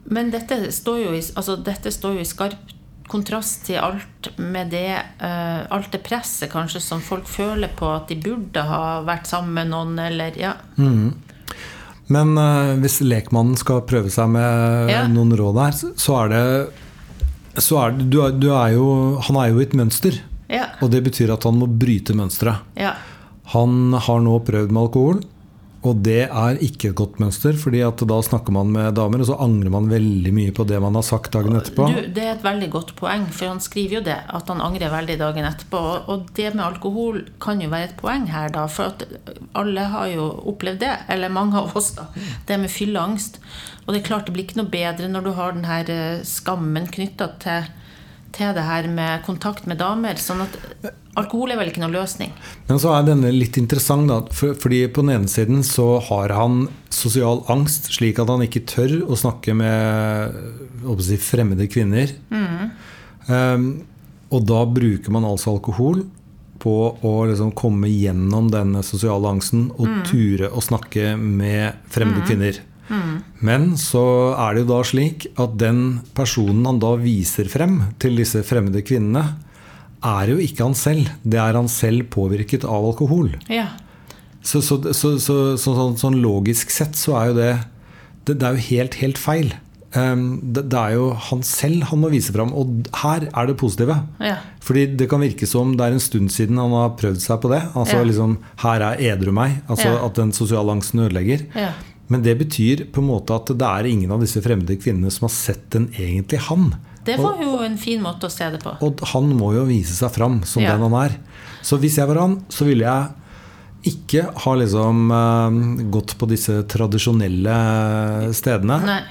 Men 0.03 0.31
dette 0.33 0.59
står, 0.75 1.00
jo 1.06 1.12
i, 1.15 1.21
altså 1.35 1.57
dette 1.63 1.91
står 1.91 2.18
jo 2.18 2.24
i 2.24 2.27
skarp 2.27 2.74
kontrast 3.12 3.65
til 3.68 3.81
alt 3.83 4.31
med 4.39 4.71
det 4.74 4.95
uh, 5.21 5.63
Alt 5.74 5.91
det 5.94 6.03
presset 6.06 6.51
kanskje 6.51 6.81
som 6.83 7.03
folk 7.03 7.27
føler 7.30 7.71
på 7.75 7.89
at 7.91 8.09
de 8.12 8.18
burde 8.19 8.63
ha 8.68 9.01
vært 9.06 9.30
sammen 9.30 9.53
med 9.57 9.71
noen, 9.74 9.97
eller 10.00 10.39
ja. 10.39 10.56
Mm. 10.77 11.13
Men 12.11 12.35
uh, 12.35 12.75
hvis 12.83 13.00
lekmannen 13.05 13.55
skal 13.59 13.83
prøve 13.88 14.11
seg 14.11 14.31
med 14.33 14.91
ja. 14.91 15.05
noen 15.11 15.35
råd 15.39 15.59
her, 15.61 15.77
så 15.79 16.17
er 16.23 16.33
det, 16.33 16.44
så 17.63 17.79
er 17.83 17.95
det 17.97 18.09
du, 18.11 18.19
du, 18.41 18.50
er 18.51 18.73
jo 18.75 18.88
Han 19.29 19.39
er 19.39 19.53
jo 19.53 19.61
i 19.61 19.67
et 19.67 19.75
mønster. 19.77 20.19
Ja. 20.51 20.67
Og 20.83 20.91
det 20.94 21.03
betyr 21.05 21.33
at 21.33 21.47
han 21.47 21.57
må 21.61 21.69
bryte 21.69 22.15
mønsteret. 22.17 22.65
Ja. 22.79 22.95
Han 23.53 23.95
har 23.95 24.23
nå 24.23 24.38
prøvd 24.45 24.73
med 24.73 24.83
alkohol. 24.85 25.23
Og 25.83 26.00
det 26.00 26.30
er 26.30 26.59
ikke 26.63 26.91
et 26.91 26.95
godt 26.95 27.18
mønster, 27.19 27.57
fordi 27.59 27.81
da 27.83 28.18
snakker 28.24 28.56
man 28.56 28.69
med 28.71 28.94
damer, 28.95 29.19
og 29.19 29.27
så 29.27 29.35
angrer 29.44 29.74
man 29.74 29.89
veldig 29.91 30.31
mye 30.35 30.53
på 30.56 30.63
det 30.69 30.80
man 30.80 30.95
har 30.95 31.03
sagt 31.03 31.33
dagen 31.35 31.57
etterpå. 31.59 31.89
Du, 31.91 32.00
det 32.15 32.24
er 32.24 32.31
et 32.38 32.45
veldig 32.45 32.69
godt 32.71 32.94
poeng, 33.00 33.25
for 33.35 33.51
han 33.51 33.59
skriver 33.63 33.97
jo 33.97 34.03
det, 34.06 34.15
at 34.38 34.51
han 34.51 34.63
angrer 34.63 34.94
veldig 34.94 35.18
dagen 35.19 35.50
etterpå. 35.50 35.83
Og 36.13 36.31
det 36.39 36.53
med 36.53 36.63
alkohol 36.69 37.19
kan 37.44 37.59
jo 37.63 37.68
være 37.74 37.91
et 37.91 37.97
poeng 38.00 38.30
her, 38.31 38.53
da, 38.56 38.63
for 38.71 38.94
at 38.94 39.03
alle 39.59 39.89
har 39.91 40.07
jo 40.13 40.30
opplevd 40.53 40.83
det, 40.85 40.95
eller 41.12 41.35
mange 41.35 41.59
av 41.59 41.75
oss, 41.75 41.91
da. 42.00 42.07
Det 42.47 42.62
med 42.63 42.71
fylleangst. 42.71 43.41
Og 43.83 43.91
det 43.91 44.01
er 44.01 44.07
klart 44.07 44.30
det 44.30 44.38
blir 44.38 44.47
ikke 44.47 44.62
noe 44.62 44.71
bedre 44.71 45.12
når 45.12 45.25
du 45.25 45.33
har 45.35 45.56
den 45.56 45.68
her 45.68 45.89
eh, 45.91 46.24
skammen 46.24 46.88
knytta 46.88 47.33
til 47.44 47.68
til 48.35 48.53
det 48.56 48.65
her 48.65 48.88
med 48.91 49.24
kontakt 49.27 49.68
med 49.69 49.80
damer. 49.81 50.19
sånn 50.19 50.44
at 50.45 50.57
alkohol 51.19 51.53
er 51.53 51.59
vel 51.59 51.69
ikke 51.69 51.83
noen 51.83 51.95
løsning. 51.95 52.33
Men 52.69 52.81
så 52.81 52.94
er 52.95 53.06
denne 53.07 53.31
litt 53.33 53.57
interessant, 53.62 54.09
da. 54.09 54.21
fordi 54.33 54.81
på 54.89 55.06
den 55.06 55.13
ene 55.18 55.31
siden 55.31 55.63
så 55.68 56.00
har 56.09 56.33
han 56.33 56.68
sosial 56.94 57.44
angst, 57.53 57.91
slik 57.94 58.21
at 58.21 58.31
han 58.31 58.45
ikke 58.45 58.65
tør 58.69 59.00
å 59.06 59.19
snakke 59.19 59.56
med 59.57 60.33
si, 61.06 61.19
fremmede 61.21 61.69
kvinner. 61.71 62.12
Mm. 62.33 62.74
Um, 63.30 63.69
og 64.33 64.45
da 64.50 64.65
bruker 64.65 65.13
man 65.13 65.27
altså 65.30 65.53
alkohol 65.53 66.03
på 66.63 66.75
å 67.03 67.13
liksom 67.27 67.51
komme 67.59 67.89
gjennom 67.91 68.47
denne 68.53 68.81
sosiale 68.85 69.33
angsten 69.35 69.68
og 69.75 69.88
mm. 69.89 70.03
ture 70.07 70.50
å 70.50 70.63
snakke 70.63 71.13
med 71.19 71.83
fremmede 71.91 72.24
mm. 72.24 72.30
kvinner. 72.30 72.62
Men 73.44 73.74
så 73.80 74.03
er 74.35 74.56
det 74.56 74.63
jo 74.63 74.69
da 74.74 74.81
slik 74.85 75.27
at 75.39 75.56
den 75.59 75.81
personen 76.18 76.65
han 76.68 76.81
da 76.83 76.94
viser 77.00 77.47
frem 77.51 77.80
til 78.03 78.19
disse 78.19 78.44
fremmede 78.47 78.83
kvinnene, 78.85 79.38
er 80.03 80.33
jo 80.33 80.39
ikke 80.44 80.65
han 80.68 80.75
selv. 80.75 81.12
Det 81.24 81.39
er 81.39 81.56
han 81.56 81.69
selv 81.71 82.09
påvirket 82.13 82.68
av 82.68 82.89
alkohol. 82.91 83.31
Ja. 83.51 83.69
Så, 84.44 84.59
så, 84.65 84.77
så, 84.91 85.35
sånn, 85.56 85.95
sånn 86.00 86.19
logisk 86.19 86.74
sett 86.75 86.97
så 87.00 87.15
er 87.15 87.30
jo 87.30 87.35
det 87.38 87.51
Det, 88.24 88.33
det 88.39 88.47
er 88.47 88.56
jo 88.56 88.63
helt, 88.69 88.94
helt 89.01 89.19
feil. 89.19 89.50
Um, 89.94 90.39
det, 90.41 90.63
det, 90.71 90.80
er 90.80 90.94
jo 90.95 91.09
han 91.27 91.41
selv 91.45 91.83
han 91.89 92.00
må 92.00 92.09
vise 92.13 92.31
fram. 92.31 92.53
Og 92.56 92.88
her 93.01 93.25
er 93.27 93.50
det 93.50 93.57
positive. 93.59 93.97
Ja. 94.24 94.38
Fordi 94.63 94.85
det 95.00 95.09
kan 95.12 95.21
virke 95.24 95.47
som 95.50 95.75
det 95.77 95.85
er 95.85 95.97
en 95.97 96.03
stund 96.03 96.31
siden 96.31 96.62
han 96.62 96.71
har 96.71 96.95
prøvd 97.00 97.19
seg 97.19 97.41
på 97.44 97.51
det. 97.51 97.59
Altså 97.75 98.00
ja. 98.00 98.06
liksom 98.07 98.38
Her 98.63 98.85
er 98.88 99.03
edru 99.12 99.33
meg. 99.35 99.59
Altså 99.68 99.91
At 100.00 100.15
den 100.19 100.31
sosiale 100.35 100.71
angsten 100.71 101.03
ødelegger. 101.03 101.44
Men 102.13 102.24
det 102.25 102.36
betyr 102.39 102.86
på 102.94 103.01
en 103.01 103.10
måte 103.10 103.36
at 103.36 103.50
det 103.50 103.69
er 103.69 103.89
ingen 103.89 104.12
av 104.13 104.21
disse 104.24 104.42
fremmede 104.44 104.78
kvinnene 104.81 105.11
som 105.14 105.28
har 105.28 105.33
sett 105.33 105.66
den 105.73 105.90
egentlig 105.97 106.44
han. 106.49 106.69
Det 107.04 107.18
var 107.19 107.42
jo 107.42 107.57
en 107.66 107.76
fin 107.80 107.99
måte 108.04 108.30
å 108.30 108.31
se 108.31 108.47
det 108.54 108.61
på. 108.64 108.76
Og 108.85 109.02
han 109.11 109.33
må 109.35 109.52
jo 109.57 109.66
vise 109.68 109.95
seg 109.97 110.14
fram 110.16 110.40
som 110.47 110.64
ja. 110.64 110.76
den 110.76 110.85
han 110.85 110.95
er. 111.02 111.18
Så 111.66 111.80
hvis 111.81 111.97
jeg 111.99 112.07
var 112.07 112.21
han, 112.21 112.37
så 112.54 112.68
ville 112.68 112.87
jeg 112.87 113.92
ikke 113.94 114.30
ha 114.45 114.54
liksom 114.56 115.09
uh, 115.11 115.81
gått 115.92 116.16
på 116.19 116.30
disse 116.31 116.61
tradisjonelle 116.71 117.57
stedene. 118.35 118.80
Nei. 118.87 119.02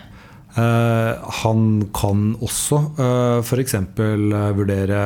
Uh, 0.53 1.17
han 1.41 1.61
kan 1.97 2.35
også 2.45 2.77
uh, 2.99 3.05
eh, 3.05 3.39
f.eks. 3.41 3.73
Uh, 3.97 4.51
vurdere 4.53 4.99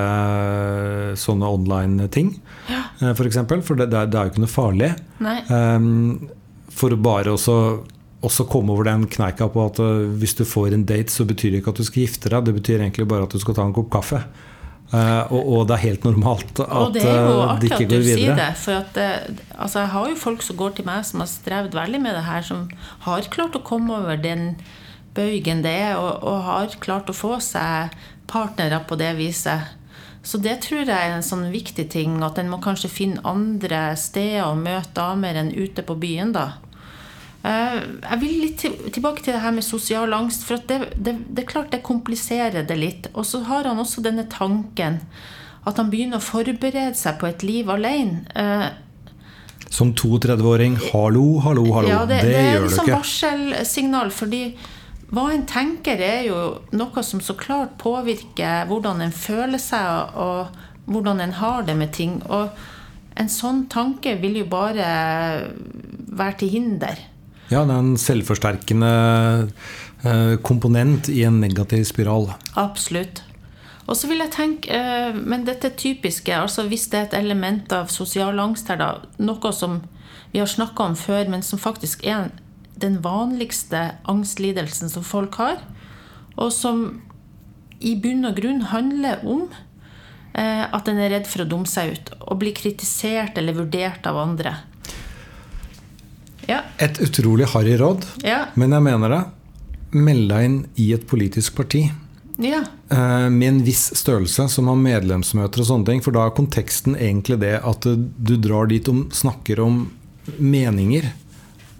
sånne 1.15 1.51
online 1.59 2.09
ting. 2.11 2.33
Ja. 2.67 2.83
Uh, 2.99 3.13
for, 3.13 3.29
eksempel, 3.29 3.63
for 3.63 3.79
det, 3.79 3.93
det, 3.93 4.01
er, 4.01 4.11
det, 4.11 4.19
er, 4.19 4.27
jo 4.27 4.35
ikke 4.35 4.43
noe 4.43 4.51
farlig. 4.51 4.91
For 6.77 6.99
bare 6.99 7.37
også, 7.37 7.59
også 8.27 8.47
komme 8.51 8.75
over 8.75 8.89
den 8.89 9.07
kneika 9.11 9.49
på 9.53 9.65
at 9.69 9.81
uh, 9.83 10.05
hvis 10.21 10.37
du 10.39 10.45
får 10.49 10.75
en 10.77 10.85
date, 10.89 11.13
så 11.13 11.27
betyr 11.29 11.55
det 11.55 11.63
ikke 11.63 11.75
at 11.75 11.81
du 11.81 11.87
skal 11.87 12.05
gifte 12.05 12.33
deg. 12.33 12.47
Det 12.49 12.55
betyr 12.59 12.83
egentlig 12.83 13.09
bare 13.09 13.29
at 13.29 13.35
du 13.35 13.43
skal 13.43 13.57
ta 13.57 13.67
en 13.67 13.75
kopp 13.77 13.91
kaffe. 13.95 14.23
Uh, 14.93 15.27
og, 15.35 15.41
og, 15.41 15.61
det 15.67 15.75
er 15.75 15.83
helt 15.83 16.05
normalt 16.07 16.61
at 16.63 16.95
det 16.95 17.01
ikke 17.03 17.09
går 17.11 17.11
videre. 17.11 17.11
og 17.11 17.11
det, 17.11 17.11
er 17.11 17.25
jo 17.27 17.39
artig 17.43 17.71
at 17.73 17.89
du. 17.91 17.97
Sier 18.07 18.37
det, 18.39 18.51
for 18.63 18.83
at, 18.85 19.01
altså, 19.57 19.81
jeg 19.83 19.93
har 19.97 20.11
jo 20.13 20.19
folk 20.21 20.45
som 20.47 20.61
går 20.61 20.77
til 20.77 20.87
meg 20.87 21.07
som 21.09 21.25
har 21.25 21.31
strevd 21.31 21.75
veldig 21.75 22.03
med 22.05 22.15
det 22.15 22.27
her, 22.29 22.45
som 22.47 22.69
har 23.09 23.33
klart 23.35 23.59
å 23.59 23.65
komme 23.67 23.97
over 23.99 24.21
den 24.21 24.53
bøygen 25.17 25.65
det 25.65 25.73
er, 25.89 25.97
og, 25.97 26.23
og 26.23 26.45
har 26.47 26.79
klart 26.83 27.11
å 27.11 27.17
få 27.17 27.39
seg 27.43 27.97
partnere 28.31 28.83
på 28.87 28.99
det 29.01 29.15
viset. 29.19 29.75
Så 30.27 30.41
det 30.43 30.57
tror 30.65 30.83
jeg 30.83 30.91
er 30.91 31.15
en 31.15 31.25
sånn 31.25 31.47
viktig 31.53 31.87
ting, 31.93 32.19
at 32.27 32.39
en 32.41 32.51
må 32.51 32.59
kanskje 32.63 32.91
finne 32.91 33.23
andre 33.27 33.93
steder 33.99 34.49
å 34.49 34.57
møte 34.59 34.91
damer 34.97 35.39
enn 35.39 35.53
ute 35.55 35.85
på 35.87 35.95
byen, 36.03 36.33
da. 36.35 36.57
Eh, 37.45 37.81
jeg 38.03 38.21
vil 38.23 38.37
litt 38.43 38.65
tilbake 38.95 39.23
til 39.23 39.37
det 39.37 39.43
her 39.45 39.55
med 39.55 39.67
sosial 39.67 40.15
angst. 40.17 40.47
For 40.49 40.63
det, 40.69 40.93
det, 40.97 41.17
det, 41.29 41.45
er 41.45 41.51
klart 41.51 41.73
det 41.75 41.85
kompliserer 41.87 42.67
det 42.67 42.79
litt. 42.81 43.11
Og 43.15 43.27
så 43.29 43.43
har 43.47 43.69
han 43.69 43.83
også 43.83 44.05
denne 44.05 44.27
tanken 44.33 45.03
at 45.67 45.81
han 45.81 45.91
begynner 45.91 46.21
å 46.21 46.25
forberede 46.25 46.95
seg 46.95 47.19
på 47.21 47.29
et 47.29 47.43
liv 47.47 47.71
alene. 47.71 48.23
Eh, 48.35 48.69
Som 49.71 49.93
32-åring. 49.99 50.79
Hallo, 50.93 51.41
hallo, 51.45 51.67
hallo. 51.75 51.91
Ja, 51.91 52.05
det, 52.07 52.23
det, 52.23 52.33
det 52.33 52.45
gjør 52.47 52.61
du 52.61 52.69
liksom 52.69 52.73
ikke. 52.73 52.87
Det 52.87 52.93
er 52.93 52.95
et 52.95 53.01
varselsignal. 53.01 54.15
fordi 54.15 54.43
hva 55.07 55.29
en 55.31 55.45
tenker, 55.47 56.01
er 56.03 56.25
jo 56.27 56.39
noe 56.75 57.03
som 57.07 57.21
så 57.23 57.37
klart 57.39 57.77
påvirker 57.79 58.67
hvordan 58.67 59.05
en 59.05 59.15
føler 59.15 59.61
seg, 59.63 60.17
og 60.19 60.91
hvordan 60.91 61.23
en 61.23 61.37
har 61.39 61.67
det 61.67 61.77
med 61.79 61.93
ting. 61.95 62.19
Og 62.27 62.51
en 63.17 63.31
sånn 63.31 63.67
tanke 63.71 64.17
vil 64.23 64.41
jo 64.43 64.49
bare 64.51 64.89
være 66.17 66.39
til 66.43 66.57
hinder. 66.57 66.99
Ja, 67.53 67.63
det 67.63 67.75
er 67.75 67.79
en 67.79 67.99
selvforsterkende 68.01 68.93
eh, 70.03 70.35
komponent 70.43 71.11
i 71.13 71.23
en 71.29 71.41
negativ 71.41 71.85
spiral. 71.87 72.33
Absolutt. 72.59 73.23
Og 73.87 73.95
så 73.95 74.09
vil 74.11 74.19
jeg 74.25 74.35
tenke, 74.35 74.73
eh, 74.75 75.15
Men 75.15 75.47
dette 75.47 75.71
typiske, 75.71 76.35
altså 76.35 76.67
hvis 76.67 76.89
det 76.91 76.99
er 76.99 77.07
et 77.07 77.21
element 77.23 77.73
av 77.73 77.87
sosial 77.87 78.39
angst 78.43 78.69
her, 78.69 78.77
da, 78.77 78.91
noe 79.19 79.53
som 79.53 79.83
vi 80.33 80.41
har 80.43 80.51
snakka 80.51 80.91
om 80.91 80.97
før, 80.97 81.29
men 81.31 81.43
som 81.43 81.59
faktisk 81.59 82.05
er 82.05 82.31
den 82.77 82.99
vanligste 83.05 83.97
angstlidelsen 84.05 84.91
som 84.91 85.05
folk 85.05 85.39
har, 85.41 85.63
og 86.37 86.53
som 86.53 87.01
i 87.81 87.95
bunn 88.01 88.27
og 88.29 88.37
grunn 88.37 88.61
handler 88.73 89.23
om 89.25 89.47
eh, 90.35 90.65
at 90.67 90.89
en 90.89 90.99
er 90.99 91.15
redd 91.15 91.29
for 91.31 91.45
å 91.45 91.49
dumme 91.49 91.71
seg 91.71 91.95
ut 91.95 92.13
og 92.21 92.41
bli 92.43 92.53
kritisert 92.57 93.39
eller 93.39 93.57
vurdert 93.57 94.07
av 94.09 94.19
andre. 94.21 94.57
Ja. 96.47 96.63
Et 96.83 97.01
utrolig 97.03 97.49
harry 97.53 97.77
råd, 97.81 98.07
ja. 98.27 98.47
men 98.55 98.75
jeg 98.75 98.87
mener 98.87 99.13
det. 99.13 99.23
Meld 99.97 100.29
deg 100.31 100.49
inn 100.49 100.59
i 100.83 100.91
et 100.95 101.07
politisk 101.09 101.57
parti. 101.59 101.87
Ja. 102.43 102.63
Eh, 102.91 103.29
med 103.31 103.49
en 103.49 103.61
viss 103.65 103.89
størrelse, 103.97 104.49
som 104.53 104.69
har 104.71 104.81
medlemsmøter 104.81 105.63
og 105.63 105.71
sånne 105.71 105.91
ting. 105.91 106.03
For 106.05 106.15
da 106.15 106.27
er 106.27 106.35
konteksten 106.37 106.97
egentlig 106.99 107.41
det 107.43 107.57
at 107.65 107.87
du 107.87 108.35
drar 108.37 108.69
dit 108.71 108.89
og 108.93 109.07
snakker 109.17 109.63
om 109.65 109.87
meninger. 110.39 111.09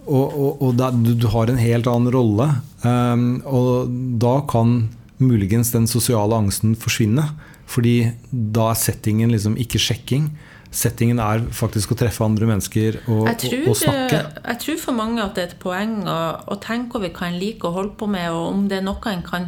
Og, 0.07 0.31
og, 0.31 0.61
og 0.63 0.77
da, 0.79 0.91
du, 0.91 1.27
har 1.33 1.51
en 1.51 1.59
helt 1.59 1.89
annen 1.91 2.13
rolle. 2.15 2.47
Um, 2.81 3.27
og 3.43 3.91
da 4.21 4.39
kan 4.49 4.87
muligens 5.19 5.73
den 5.75 5.87
sosiale 5.89 6.37
angsten 6.37 6.77
forsvinne. 6.79 7.27
Fordi 7.67 8.13
da 8.31 8.71
er 8.71 8.79
settingen 8.79 9.33
liksom 9.33 9.57
ikke 9.59 9.81
sjekking 9.83 10.31
settingen 10.73 11.19
er 11.23 11.43
faktisk 11.55 11.93
å 11.93 11.97
treffe 11.99 12.25
andre 12.25 12.49
mennesker 12.49 12.99
og, 13.05 13.29
tror, 13.39 13.61
og, 13.63 13.69
og 13.71 13.77
snakke? 13.79 14.21
Jeg 14.43 14.61
tror 14.63 14.79
for 14.81 14.97
mange 14.97 15.23
at 15.23 15.37
det 15.37 15.43
er 15.43 15.51
et 15.53 15.61
poeng 15.61 15.99
å, 16.07 16.19
å 16.47 16.57
tenke 16.63 16.99
over 16.99 17.13
hva 17.13 17.29
en 17.29 17.39
liker 17.39 17.69
å 17.69 17.75
holde 17.79 17.95
på 17.99 18.09
med, 18.11 18.29
og 18.33 18.51
om 18.51 18.65
det 18.71 18.81
er 18.81 18.87
noe 18.87 19.13
en 19.13 19.23
kan 19.25 19.47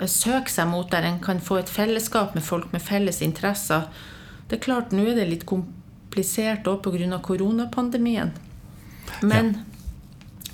eh, 0.00 0.10
søke 0.10 0.52
seg 0.52 0.68
mot 0.72 0.90
der 0.92 1.06
en 1.08 1.22
kan 1.22 1.42
få 1.42 1.60
et 1.62 1.72
fellesskap 1.72 2.34
med 2.36 2.46
folk 2.46 2.74
med 2.74 2.84
felles 2.84 3.22
interesser. 3.24 3.86
Det 4.46 4.58
er 4.58 4.66
klart, 4.66 4.92
nå 4.94 5.06
er 5.06 5.18
det 5.18 5.30
litt 5.30 5.46
komplisert 5.48 6.68
òg 6.70 6.82
pga. 6.84 7.22
koronapandemien. 7.22 8.34
Men 9.22 9.54
ja. 9.54 9.64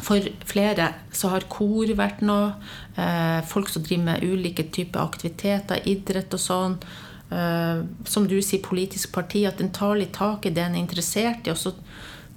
For 0.03 0.25
flere 0.49 0.89
så 1.15 1.31
har 1.35 1.45
kor 1.53 1.91
vært 1.99 2.23
noe. 2.25 2.55
Eh, 2.97 3.41
folk 3.47 3.69
som 3.71 3.85
driver 3.85 4.07
med 4.07 4.25
ulike 4.25 4.65
typer 4.73 5.03
aktiviteter, 5.03 5.83
idrett 5.87 6.33
og 6.35 6.43
sånn. 6.43 6.77
Eh, 7.33 7.83
som 8.05 8.29
du 8.29 8.37
sier, 8.45 8.63
politisk 8.65 9.15
parti, 9.15 9.47
at 9.49 9.61
en 9.63 9.73
tar 9.73 9.97
litt 9.97 10.13
tak 10.17 10.47
i 10.47 10.53
det 10.53 10.67
en 10.67 10.77
er 10.77 10.85
interessert 10.85 11.47
i, 11.47 11.55
og 11.55 11.61
så 11.61 11.73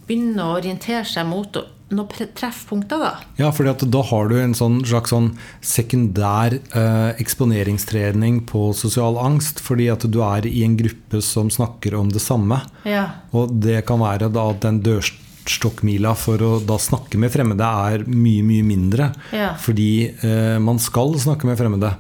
begynner 0.05 0.45
å 0.45 0.59
orientere 0.59 1.03
seg 1.09 1.27
mot 1.27 1.57
noen 1.93 2.29
treffpunkter. 2.37 3.01
Da 3.01 3.11
Ja, 3.37 3.51
for 3.53 3.67
da 3.67 4.01
har 4.09 4.29
du 4.29 4.37
en 4.39 4.55
sånn, 4.57 4.79
slags 4.87 5.13
sånn 5.13 5.33
sekundær 5.61 6.57
eh, 6.57 7.11
eksponeringstrening 7.21 8.43
på 8.49 8.69
sosial 8.77 9.19
angst. 9.21 9.61
Fordi 9.63 9.89
at 9.93 10.07
du 10.09 10.21
er 10.25 10.47
i 10.49 10.63
en 10.65 10.77
gruppe 10.79 11.21
som 11.25 11.51
snakker 11.53 11.97
om 11.97 12.09
det 12.13 12.23
samme. 12.23 12.61
Ja. 12.87 13.05
Og 13.37 13.53
det 13.61 13.83
kan 13.89 14.01
være 14.01 14.31
da 14.33 14.47
at 14.53 14.63
den 14.65 14.81
dørstokkmila 14.85 16.15
for 16.17 16.41
å 16.41 16.55
da 16.65 16.79
snakke 16.81 17.21
med 17.21 17.33
fremmede 17.33 17.69
er 17.91 18.07
mye, 18.09 18.45
mye 18.45 18.65
mindre. 18.65 19.11
Ja. 19.35 19.53
Fordi 19.61 20.09
eh, 20.09 20.57
man 20.61 20.81
skal 20.81 21.17
snakke 21.21 21.49
med 21.49 21.59
fremmede. 21.61 21.93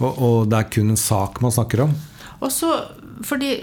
Og, 0.00 0.12
og 0.12 0.38
det 0.52 0.60
er 0.60 0.72
kun 0.72 0.92
en 0.92 1.00
sak 1.00 1.42
man 1.44 1.52
snakker 1.52 1.88
om. 1.88 1.96
Og 2.40 2.52
så, 2.52 2.72
fordi 3.26 3.54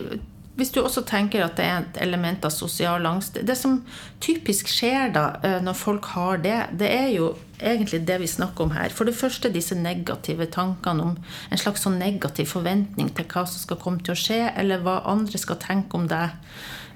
hvis 0.58 0.72
du 0.74 0.80
også 0.82 1.04
tenker 1.06 1.44
at 1.46 1.58
det 1.60 1.66
er 1.66 1.84
et 1.84 2.00
element 2.02 2.46
av 2.48 2.50
sosial 2.54 3.06
angst 3.06 3.38
Det 3.46 3.56
som 3.58 3.76
typisk 4.24 4.72
skjer 4.72 5.12
da 5.14 5.26
eh, 5.46 5.60
når 5.62 5.78
folk 5.78 6.10
har 6.16 6.42
det, 6.42 6.58
det 6.82 6.90
er 6.90 7.12
jo 7.14 7.36
egentlig 7.58 8.04
det 8.06 8.18
vi 8.22 8.30
snakker 8.30 8.66
om 8.66 8.74
her. 8.74 8.94
For 8.94 9.06
det 9.06 9.18
første 9.18 9.50
disse 9.54 9.78
negative 9.78 10.46
tankene 10.54 11.04
om 11.04 11.14
en 11.50 11.62
slags 11.62 11.86
sånn 11.86 11.98
negativ 12.02 12.52
forventning 12.54 13.10
til 13.18 13.26
hva 13.30 13.46
som 13.50 13.62
skal 13.62 13.80
komme 13.82 14.02
til 14.02 14.14
å 14.14 14.18
skje, 14.18 14.42
eller 14.58 14.82
hva 14.86 15.00
andre 15.10 15.42
skal 15.42 15.58
tenke 15.62 15.98
om 15.98 16.10
deg. 16.10 16.34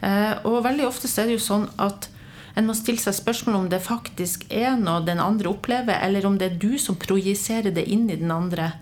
Eh, 0.05 0.33
og 0.45 0.63
veldig 0.65 0.85
ofte 0.89 1.09
er 1.21 1.29
det 1.29 1.37
jo 1.37 1.45
sånn 1.45 1.69
at 1.81 2.09
en 2.57 2.67
må 2.67 2.75
stille 2.75 2.99
seg 2.99 3.15
spørsmål 3.15 3.57
om 3.57 3.67
det 3.71 3.79
faktisk 3.85 4.43
er 4.51 4.73
noe 4.79 5.05
den 5.07 5.21
andre 5.23 5.53
opplever, 5.53 6.01
eller 6.03 6.25
om 6.27 6.37
det 6.37 6.49
er 6.49 6.59
du 6.59 6.75
som 6.81 6.97
projiserer 6.99 7.71
det 7.73 7.85
inn 7.87 8.09
i 8.09 8.19
den 8.19 8.33
andre. 8.33 8.73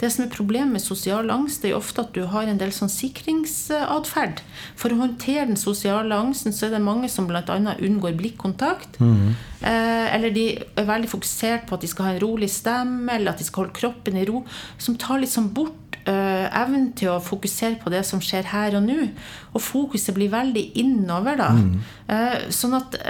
Det 0.00 0.10
som 0.12 0.26
er 0.26 0.32
Problemet 0.32 0.76
med 0.76 0.84
sosial 0.84 1.30
angst 1.32 1.62
det 1.62 1.70
er 1.70 1.74
jo 1.74 1.80
ofte 1.80 2.02
at 2.04 2.12
du 2.16 2.26
har 2.28 2.48
en 2.48 2.58
del 2.60 2.72
sånn 2.74 2.90
sikringsatferd. 2.92 4.42
For 4.76 4.92
å 4.92 4.98
håndtere 5.00 5.46
den 5.48 5.60
sosiale 5.60 6.18
angsten 6.18 6.52
så 6.52 6.66
er 6.66 6.76
det 6.76 6.82
mange 6.84 7.08
som 7.12 7.28
bl.a. 7.30 7.56
unngår 7.56 8.18
blikkontakt. 8.18 9.00
Mm. 9.00 9.32
Eh, 9.62 10.06
eller 10.12 10.34
de 10.36 10.46
er 10.60 10.88
veldig 10.90 11.10
fokusert 11.14 11.64
på 11.68 11.78
at 11.78 11.86
de 11.86 11.90
skal 11.90 12.10
ha 12.10 12.14
en 12.14 12.22
rolig 12.26 12.50
stemme, 12.52 13.08
eller 13.14 13.32
at 13.32 13.40
de 13.40 13.48
skal 13.48 13.64
holde 13.64 13.78
kroppen 13.78 14.20
i 14.20 14.26
ro. 14.28 14.44
Som 14.76 14.98
tar 15.00 15.22
litt 15.22 15.32
sånn 15.32 15.48
bort 15.56 15.96
uh, 16.06 16.46
evnen 16.60 16.90
til 16.98 17.14
å 17.14 17.22
fokusere 17.22 17.80
på 17.80 17.92
det 17.92 18.04
som 18.06 18.20
skjer 18.22 18.52
her 18.52 18.76
og 18.76 18.84
nå. 18.84 18.98
Og 19.54 19.64
fokuset 19.64 20.14
blir 20.16 20.32
veldig 20.34 20.68
innover, 20.82 21.40
da. 21.40 21.50
Mm. 21.56 21.80
Sånn 22.54 22.76
at 22.76 23.00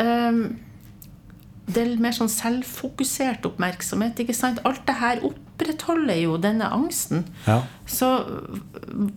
det 1.66 1.82
er 1.82 1.94
mer 1.98 2.14
sånn 2.14 2.30
selvfokusert 2.30 3.46
oppmerksomhet. 3.48 4.20
ikke 4.22 4.34
sant? 4.36 4.60
Alt 4.68 4.84
det 4.86 4.98
her 5.00 5.22
opprettholder 5.26 6.20
jo 6.20 6.36
denne 6.38 6.68
angsten. 6.70 7.24
Ja. 7.46 7.62
Så 7.90 8.10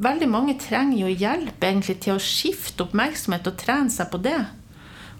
veldig 0.01 0.29
mange 0.31 0.57
trenger 0.61 0.97
jo 1.03 1.11
hjelp 1.13 1.61
egentlig 1.63 1.99
til 2.05 2.17
å 2.17 2.23
skifte 2.23 2.87
oppmerksomhet 2.87 3.51
og 3.51 3.59
trene 3.61 3.93
seg 3.93 4.09
på 4.09 4.21
det. 4.25 4.39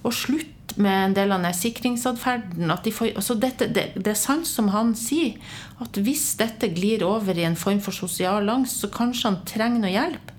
Og 0.01 0.15
slutte 0.15 0.57
med 0.81 0.95
en 1.03 1.13
del 1.17 1.35
av 1.35 1.45
den 1.45 1.53
sikringsatferden. 1.53 2.73
De 2.83 2.93
får, 2.93 3.13
altså 3.21 3.37
dette, 3.37 3.69
det, 3.73 3.85
det, 3.99 4.09
er 4.13 4.17
sant 4.17 4.49
som 4.49 4.71
han 4.73 4.95
sier, 4.97 5.37
at 5.83 6.01
hvis 6.01 6.31
dette 6.39 6.71
glir 6.73 7.05
over 7.05 7.37
i 7.37 7.45
en 7.45 7.57
form 7.59 7.81
for 7.83 7.93
sosial 7.93 8.49
angst, 8.49 8.81
så 8.81 8.89
kanskje 8.93 9.29
han 9.29 9.39
trenger 9.49 9.83
noe 9.83 9.93
hjelp. 9.93 10.33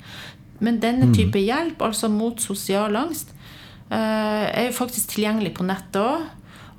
Men 0.60 0.82
denne 0.82 1.08
mm. 1.12 1.38
hjelp, 1.38 1.82
altså 1.86 2.10
mot 2.12 2.42
sosial 2.42 2.98
angst, 2.98 3.30
uh, 3.92 4.46
er 4.50 4.68
jo 4.68 4.76
faktisk 4.76 5.14
tilgjengelig 5.14 5.54
på 5.56 5.66
nettet 5.70 6.02
òg. 6.02 6.28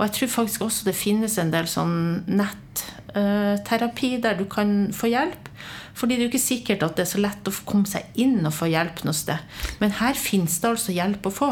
Og 0.01 0.07
jeg 0.07 0.15
tror 0.17 0.33
faktisk 0.41 0.63
også 0.65 0.87
det 0.89 0.97
finnes 0.97 1.37
en 1.37 1.53
del 1.53 1.67
sånn 1.69 1.93
netterapi 2.25 4.15
uh, 4.17 4.21
der 4.23 4.39
du 4.39 4.47
kan 4.49 4.89
få 4.97 5.11
hjelp. 5.13 5.51
Fordi 5.93 6.15
det 6.15 6.23
er 6.23 6.25
jo 6.25 6.31
ikke 6.31 6.41
sikkert 6.41 6.85
at 6.87 6.95
det 6.97 7.03
er 7.03 7.11
så 7.11 7.19
lett 7.21 7.45
å 7.45 7.53
komme 7.69 7.85
seg 7.85 8.07
inn 8.17 8.39
og 8.41 8.55
få 8.55 8.71
hjelp 8.71 9.03
noe 9.05 9.13
sted. 9.13 9.37
Men 9.77 9.93
her 9.99 10.17
finnes 10.17 10.55
det 10.57 10.71
altså 10.71 10.95
hjelp 10.95 11.27
å 11.29 11.33
få. 11.35 11.49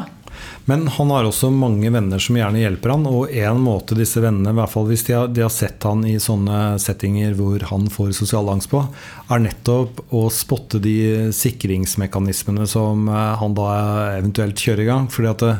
Men 0.65 0.87
han 0.95 1.11
har 1.13 1.27
også 1.27 1.51
mange 1.53 1.91
venner 1.93 2.21
som 2.21 2.37
gjerne 2.39 2.61
hjelper 2.61 2.93
han, 2.93 3.05
og 3.09 3.33
en 3.33 3.59
måte 3.61 3.97
disse 3.97 4.21
vennene, 4.23 4.53
i 4.53 4.57
hvert 4.57 4.71
fall 4.71 4.87
hvis 4.89 5.03
de 5.05 5.15
har, 5.17 5.27
de 5.29 5.43
har, 5.43 5.51
sett 5.53 5.85
han 5.85 6.01
i 6.07 6.15
sånne 6.21 6.79
settinger 6.81 7.35
hvor 7.37 7.65
han 7.69 7.89
får 7.93 8.13
sosial 8.17 8.49
angst 8.49 8.71
på, 8.71 8.81
er 9.29 9.43
nettopp 9.43 10.01
å 10.15 10.23
spotte 10.33 10.81
de 10.81 10.95
sikringsmekanismene 11.35 12.65
som 12.69 13.09
eh, 13.09 13.35
han 13.41 13.57
da 13.57 13.69
eventuelt 14.15 14.57
kjører 14.57 14.85
i 14.85 14.89
gang. 14.89 15.11
fordi 15.13 15.35
det, 15.43 15.53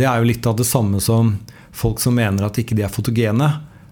det 0.00 0.10
er 0.10 0.20
jo 0.20 0.30
litt 0.32 0.50
av 0.50 0.58
det 0.58 0.68
samme 0.68 1.00
som 1.04 1.36
folk 1.76 2.00
som 2.02 2.16
mener 2.16 2.46
at 2.46 2.58
ikke 2.60 2.76
de 2.78 2.84
er 2.86 2.92
fotogene. 2.92 3.50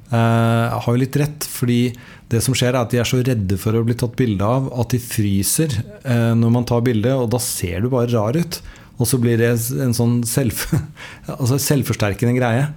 Uh, 0.08 0.73
har 0.73 0.88
jo 0.88 1.00
litt 1.02 1.16
rett, 1.20 1.44
fordi 1.44 1.92
det 2.32 2.40
som 2.44 2.54
skjer 2.56 2.73
er 2.73 2.80
at 2.80 2.92
de 2.92 3.00
er 3.00 3.08
så 3.08 3.20
redde 3.20 3.58
for 3.61 3.76
å 3.76 3.85
bli 3.85 3.97
tatt 3.99 4.14
bilde 4.16 4.44
av 4.44 4.70
at 4.80 4.94
de 4.94 5.00
fryser 5.04 5.75
uh, 6.06 6.32
når 6.38 6.54
man 6.54 6.68
tar 6.68 6.85
bilde, 6.87 7.12
og 7.12 7.28
da 7.35 7.40
ser 7.42 7.85
du 7.85 7.90
bare 7.92 8.11
rar 8.14 8.38
ut. 8.38 8.61
Og 8.99 9.06
så 9.06 9.20
blir 9.23 9.38
det 9.38 9.52
en 9.78 9.94
sånn 9.94 10.20
selv, 10.26 10.64
altså 11.38 11.61
selvforsterkende 11.62 12.38
greie. 12.38 12.70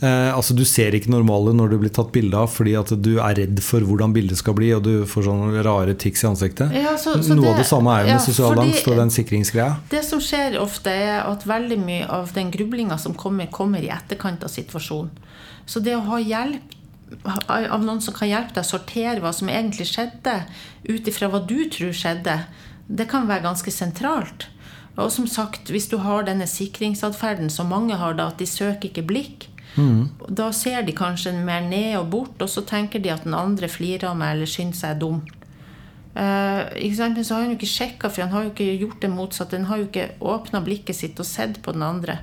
Eh, 0.00 0.36
altså 0.36 0.52
Du 0.52 0.64
ser 0.68 0.92
ikke 0.92 1.08
normale 1.08 1.54
når 1.56 1.70
du 1.72 1.76
blir 1.80 1.92
tatt 1.94 2.10
bilde 2.12 2.36
av 2.36 2.50
fordi 2.52 2.74
at 2.76 2.90
du 3.00 3.14
er 3.16 3.38
redd 3.38 3.60
for 3.64 3.84
hvordan 3.86 4.12
bildet 4.12 4.36
skal 4.40 4.56
bli, 4.58 4.68
og 4.76 4.84
du 4.84 5.06
får 5.08 5.28
sånne 5.28 5.64
rare 5.64 5.96
tics 5.96 6.24
i 6.24 6.28
ansiktet. 6.30 6.74
Ja, 6.76 6.96
så, 7.00 7.16
så 7.24 7.36
Noe 7.36 7.46
det, 7.46 7.52
av 7.54 7.62
det 7.62 7.68
samme 7.70 7.94
er 7.94 8.04
jo 8.04 8.10
med 8.10 8.18
ja, 8.18 8.24
sosial 8.26 8.62
angst 8.66 8.90
og 8.92 9.00
den 9.00 9.12
sikringsgreia. 9.14 9.78
Det 9.92 10.02
som 10.04 10.20
skjer 10.22 10.58
ofte, 10.60 10.92
er 10.92 11.22
at 11.24 11.46
veldig 11.48 11.80
mye 11.80 12.08
av 12.12 12.32
den 12.36 12.52
grublinga 12.52 13.00
som 13.00 13.16
kommer, 13.16 13.48
kommer 13.52 13.84
i 13.84 13.92
etterkant 13.92 14.44
av 14.44 14.52
situasjonen. 14.52 15.14
Så 15.66 15.80
det 15.82 15.96
å 15.96 16.04
ha 16.10 16.20
hjelp 16.22 16.74
av 17.46 17.84
noen 17.84 18.00
som 18.02 18.14
kan 18.14 18.28
hjelpe 18.28 18.54
deg 18.54 18.64
å 18.64 18.68
sortere 18.68 19.22
hva 19.22 19.30
som 19.34 19.48
egentlig 19.50 19.86
skjedde, 19.92 20.40
ut 20.90 21.08
ifra 21.08 21.30
hva 21.30 21.40
du 21.46 21.58
tror 21.72 21.94
skjedde, 21.94 22.40
det 22.86 23.06
kan 23.10 23.28
være 23.30 23.46
ganske 23.46 23.72
sentralt. 23.72 24.48
Og 24.96 25.10
som 25.12 25.26
sagt, 25.28 25.70
hvis 25.72 25.88
du 25.92 25.98
har 26.02 26.24
denne 26.26 26.46
sikringsatferden 26.48 27.50
som 27.52 27.70
mange 27.70 27.98
har, 28.00 28.16
da, 28.18 28.30
at 28.32 28.40
de 28.40 28.48
søker 28.48 28.90
ikke 28.90 29.06
blikk, 29.06 29.46
mm. 29.76 30.28
da 30.28 30.50
ser 30.52 30.82
de 30.86 30.94
kanskje 30.96 31.32
mer 31.36 31.64
ned 31.68 31.96
og 32.00 32.10
bort, 32.10 32.42
og 32.42 32.50
så 32.50 32.64
tenker 32.66 33.02
de 33.02 33.12
at 33.14 33.24
den 33.24 33.36
andre 33.36 33.68
flirer 33.70 34.10
av 34.10 34.18
meg 34.18 34.36
eller 34.36 34.50
syns 34.50 34.82
jeg 34.84 34.96
er 34.96 35.00
dum. 35.00 35.22
Uh, 36.16 36.72
Men 36.96 37.24
så 37.24 37.34
har 37.34 37.42
han 37.42 37.50
jo 37.52 37.58
ikke 37.58 37.68
sjekka, 37.68 38.08
for 38.08 38.24
han 38.24 38.32
har 38.32 38.46
jo 38.46 38.52
ikke 38.54 38.78
gjort 38.80 39.02
det 39.02 39.10
motsatte. 39.12 39.56
Han 39.56 39.68
har 39.68 39.82
jo 39.82 39.88
ikke 39.90 40.06
åpna 40.20 40.62
blikket 40.64 40.96
sitt 40.96 41.20
og 41.20 41.28
sett 41.28 41.60
på 41.62 41.72
den 41.76 41.82
andre. 41.82 42.22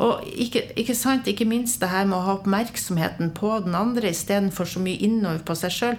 Og 0.00 0.24
ikke, 0.24 0.62
ikke, 0.80 0.96
sant, 0.96 1.28
ikke 1.28 1.48
minst 1.48 1.82
det 1.82 1.90
her 1.92 2.06
med 2.08 2.16
å 2.16 2.24
ha 2.24 2.36
oppmerksomheten 2.38 3.34
på 3.36 3.52
den 3.66 3.76
andre 3.76 4.12
istedenfor 4.14 4.68
så 4.68 4.80
mye 4.80 5.00
innover 5.04 5.42
på 5.44 5.56
seg 5.60 5.74
sjøl. 5.76 5.98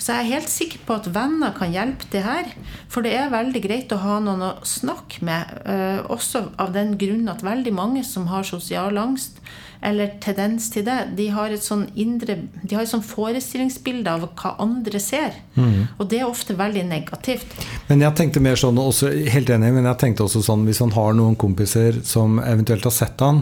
Så 0.00 0.14
jeg 0.14 0.22
er 0.22 0.36
helt 0.36 0.52
sikker 0.52 0.84
på 0.86 0.96
at 0.96 1.08
venner 1.12 1.52
kan 1.56 1.74
hjelpe 1.74 2.06
det 2.12 2.22
her. 2.24 2.52
For 2.88 3.04
det 3.04 3.16
er 3.18 3.32
veldig 3.32 3.60
greit 3.64 3.92
å 3.92 4.00
ha 4.00 4.20
noen 4.22 4.44
å 4.46 4.52
snakke 4.64 5.24
med. 5.26 5.58
eh, 5.66 5.98
også 6.08 6.50
av 6.58 6.72
den 6.72 6.96
grunn 6.98 7.28
at 7.28 7.42
veldig 7.42 7.74
mange 7.74 8.04
som 8.04 8.26
har 8.30 8.46
sosial 8.48 8.96
angst, 8.96 9.42
eller 9.80 10.12
tendens 10.20 10.68
til 10.72 10.84
det, 10.84 10.98
de 11.16 11.28
har 11.32 11.52
et 11.52 11.64
sånn 11.64 11.86
indre 11.96 12.36
De 12.60 12.74
har 12.76 12.84
et 12.84 12.90
sånn 12.90 13.04
forestillingsbilde 13.04 14.12
av 14.12 14.26
hva 14.36 14.52
andre 14.60 15.00
ser. 15.00 15.38
Mm. 15.56 15.88
Og 15.96 16.08
det 16.10 16.20
er 16.20 16.28
ofte 16.28 16.56
veldig 16.58 16.84
negativt. 16.84 17.54
Men 17.88 18.04
jeg 18.04 18.16
tenkte 18.18 18.42
mer 18.44 18.60
sånn, 18.60 18.78
også, 18.78 19.08
helt 19.32 19.50
enig, 19.50 19.72
men 19.72 19.88
jeg 19.88 20.00
tenkte 20.02 20.26
også 20.26 20.44
sånn 20.44 20.66
hvis 20.68 20.82
han 20.84 20.92
har 20.92 21.16
noen 21.16 21.38
kompiser 21.40 22.02
som 22.04 22.38
eventuelt 22.44 22.84
har 22.84 22.94
sett 22.94 23.24
han, 23.24 23.39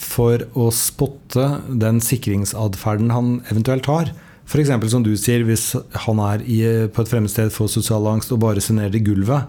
for 0.00 0.46
å 0.56 0.70
spotte 0.72 1.60
den 1.68 2.00
sikringsatferden 2.04 3.12
han 3.12 3.38
eventuelt 3.52 3.88
har. 3.90 4.14
F.eks. 4.50 4.72
som 4.90 5.04
du 5.06 5.12
sier, 5.14 5.44
hvis 5.46 5.72
han 6.06 6.22
er 6.24 6.42
i, 6.42 6.62
på 6.90 7.04
et 7.04 7.10
fremmed 7.10 7.30
sted, 7.30 7.52
for 7.54 7.70
sosial 7.70 8.08
angst 8.10 8.32
og 8.34 8.42
bare 8.42 8.62
ser 8.64 8.80
ned 8.80 8.96
i 8.96 9.04
gulvet 9.04 9.46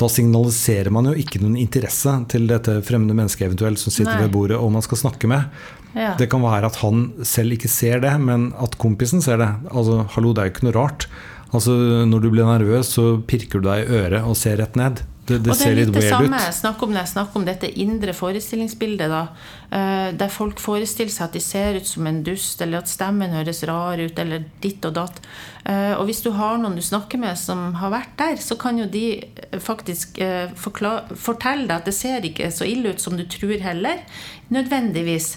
da 0.00 0.08
signaliserer 0.08 0.92
man 0.92 1.10
jo 1.10 1.16
ikke 1.18 1.42
noen 1.42 1.58
interesse 1.60 2.12
til 2.32 2.46
dette 2.48 2.78
fremmede 2.86 3.16
mennesket 3.16 3.50
eventuelt 3.50 3.80
som 3.82 3.92
sitter 3.92 4.14
Nei. 4.14 4.24
ved 4.24 4.34
bordet 4.34 4.56
og 4.56 4.72
man 4.72 4.84
skal 4.84 5.00
snakke 5.02 5.28
med. 5.30 5.60
Ja. 5.92 6.14
Det 6.18 6.30
kan 6.32 6.44
være 6.44 6.70
at 6.70 6.78
han 6.80 7.10
selv 7.26 7.56
ikke 7.56 7.70
ser 7.70 8.00
det, 8.04 8.14
men 8.22 8.50
at 8.62 8.78
kompisen 8.80 9.22
ser 9.24 9.40
det. 9.42 9.50
Altså, 9.68 10.04
hallo, 10.14 10.32
det 10.32 10.42
er 10.42 10.48
jo 10.48 10.54
ikke 10.54 10.68
noe 10.68 10.76
rart. 10.78 11.08
Altså, 11.50 11.74
når 12.06 12.22
du 12.22 12.30
blir 12.30 12.48
nervøs, 12.48 12.94
så 12.94 13.18
pirker 13.28 13.60
du 13.60 13.68
deg 13.68 13.84
i 13.84 14.00
øret 14.00 14.22
og 14.24 14.38
ser 14.38 14.60
rett 14.62 14.78
ned. 14.78 15.02
Det, 15.30 15.38
det, 15.44 15.52
og 15.52 15.60
det 15.60 15.68
er 15.68 15.76
litt 15.78 15.92
det 15.94 16.04
samme 16.08 16.38
snakk 16.54 16.80
om, 16.82 16.94
snakk 17.06 17.36
om 17.38 17.44
dette 17.46 17.70
indre 17.82 18.14
forestillingsbildet. 18.16 19.12
Da, 19.12 19.20
der 19.70 20.32
folk 20.34 20.58
forestiller 20.58 21.12
seg 21.14 21.28
at 21.28 21.36
de 21.36 21.40
ser 21.44 21.76
ut 21.78 21.86
som 21.86 22.06
en 22.10 22.24
dust, 22.26 22.58
eller 22.64 22.82
at 22.82 22.90
stemmen 22.90 23.30
høres 23.30 23.62
rar 23.70 24.00
ut, 24.02 24.18
eller 24.18 24.48
ditt 24.62 24.84
og 24.88 24.96
datt. 24.96 25.20
Uh, 25.60 25.94
og 26.00 26.06
hvis 26.08 26.22
du 26.24 26.30
har 26.34 26.56
noen 26.58 26.78
du 26.78 26.82
snakker 26.82 27.20
med 27.20 27.36
som 27.38 27.74
har 27.78 27.92
vært 27.92 28.14
der, 28.18 28.38
så 28.40 28.56
kan 28.58 28.80
jo 28.80 28.88
de 28.90 29.20
faktisk 29.60 30.18
uh, 30.24 30.48
fortelle 30.56 31.68
deg 31.68 31.74
at 31.76 31.86
det 31.86 31.94
ser 31.94 32.24
ikke 32.26 32.48
så 32.54 32.66
ille 32.66 32.94
ut 32.94 33.02
som 33.02 33.18
du 33.18 33.26
tror 33.28 33.58
heller. 33.62 34.02
Nødvendigvis. 34.50 35.36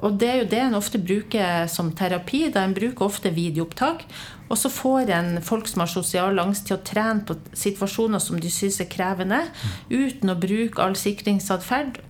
og 0.00 0.14
det 0.16 0.28
er 0.30 0.38
jo 0.38 0.46
det 0.48 0.60
en 0.62 0.78
ofte 0.78 0.96
bruker 0.96 1.66
som 1.68 1.90
terapi. 1.92 2.46
da 2.48 2.62
En 2.64 2.72
bruker 2.72 3.04
ofte 3.04 3.28
videoopptak. 3.28 4.06
Og 4.48 4.56
så 4.56 4.70
får 4.72 5.10
en 5.12 5.42
folk 5.42 5.68
som 5.68 5.82
har 5.82 5.90
sosial 5.90 6.38
angst, 6.38 6.64
til 6.66 6.78
å 6.78 6.84
trene 6.86 7.26
på 7.26 7.36
situasjoner 7.52 8.22
som 8.22 8.40
de 8.40 8.50
syns 8.50 8.80
er 8.80 8.88
krevende, 8.88 9.42
uten 9.90 10.32
å 10.32 10.38
bruke 10.38 10.80
all 10.82 10.96
sikringsatferd. 10.96 12.00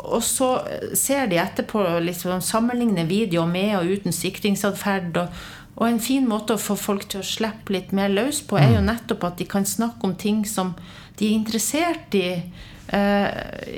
Og 0.00 0.22
så 0.24 0.50
ser 0.96 1.30
de 1.30 1.40
etterpå 1.42 1.82
liksom, 2.04 2.40
sammenligne 2.44 3.06
videoer 3.08 3.50
med 3.50 3.74
og 3.78 3.92
uten 3.96 4.14
sikringsatferd. 4.14 5.16
Og, 5.20 5.40
og, 5.76 5.86
en 5.88 6.02
fin 6.02 6.26
måte 6.28 6.56
å 6.56 6.62
få 6.62 6.76
folk 6.78 7.08
til 7.10 7.22
å 7.22 7.26
slippe 7.26 7.74
litt 7.76 7.94
mer 7.96 8.12
løs 8.12 8.42
på, 8.46 8.58
er 8.60 8.76
jo 8.76 8.82
mm. 8.84 8.90
nettopp 8.90 9.28
at 9.30 9.40
de 9.40 9.48
kan 9.50 9.68
snakke 9.68 10.06
om 10.06 10.16
ting 10.18 10.44
som 10.48 10.74
de 11.18 11.28
er 11.28 11.36
interessert 11.36 12.16
i. 12.18 12.28
Uh, 12.90 13.28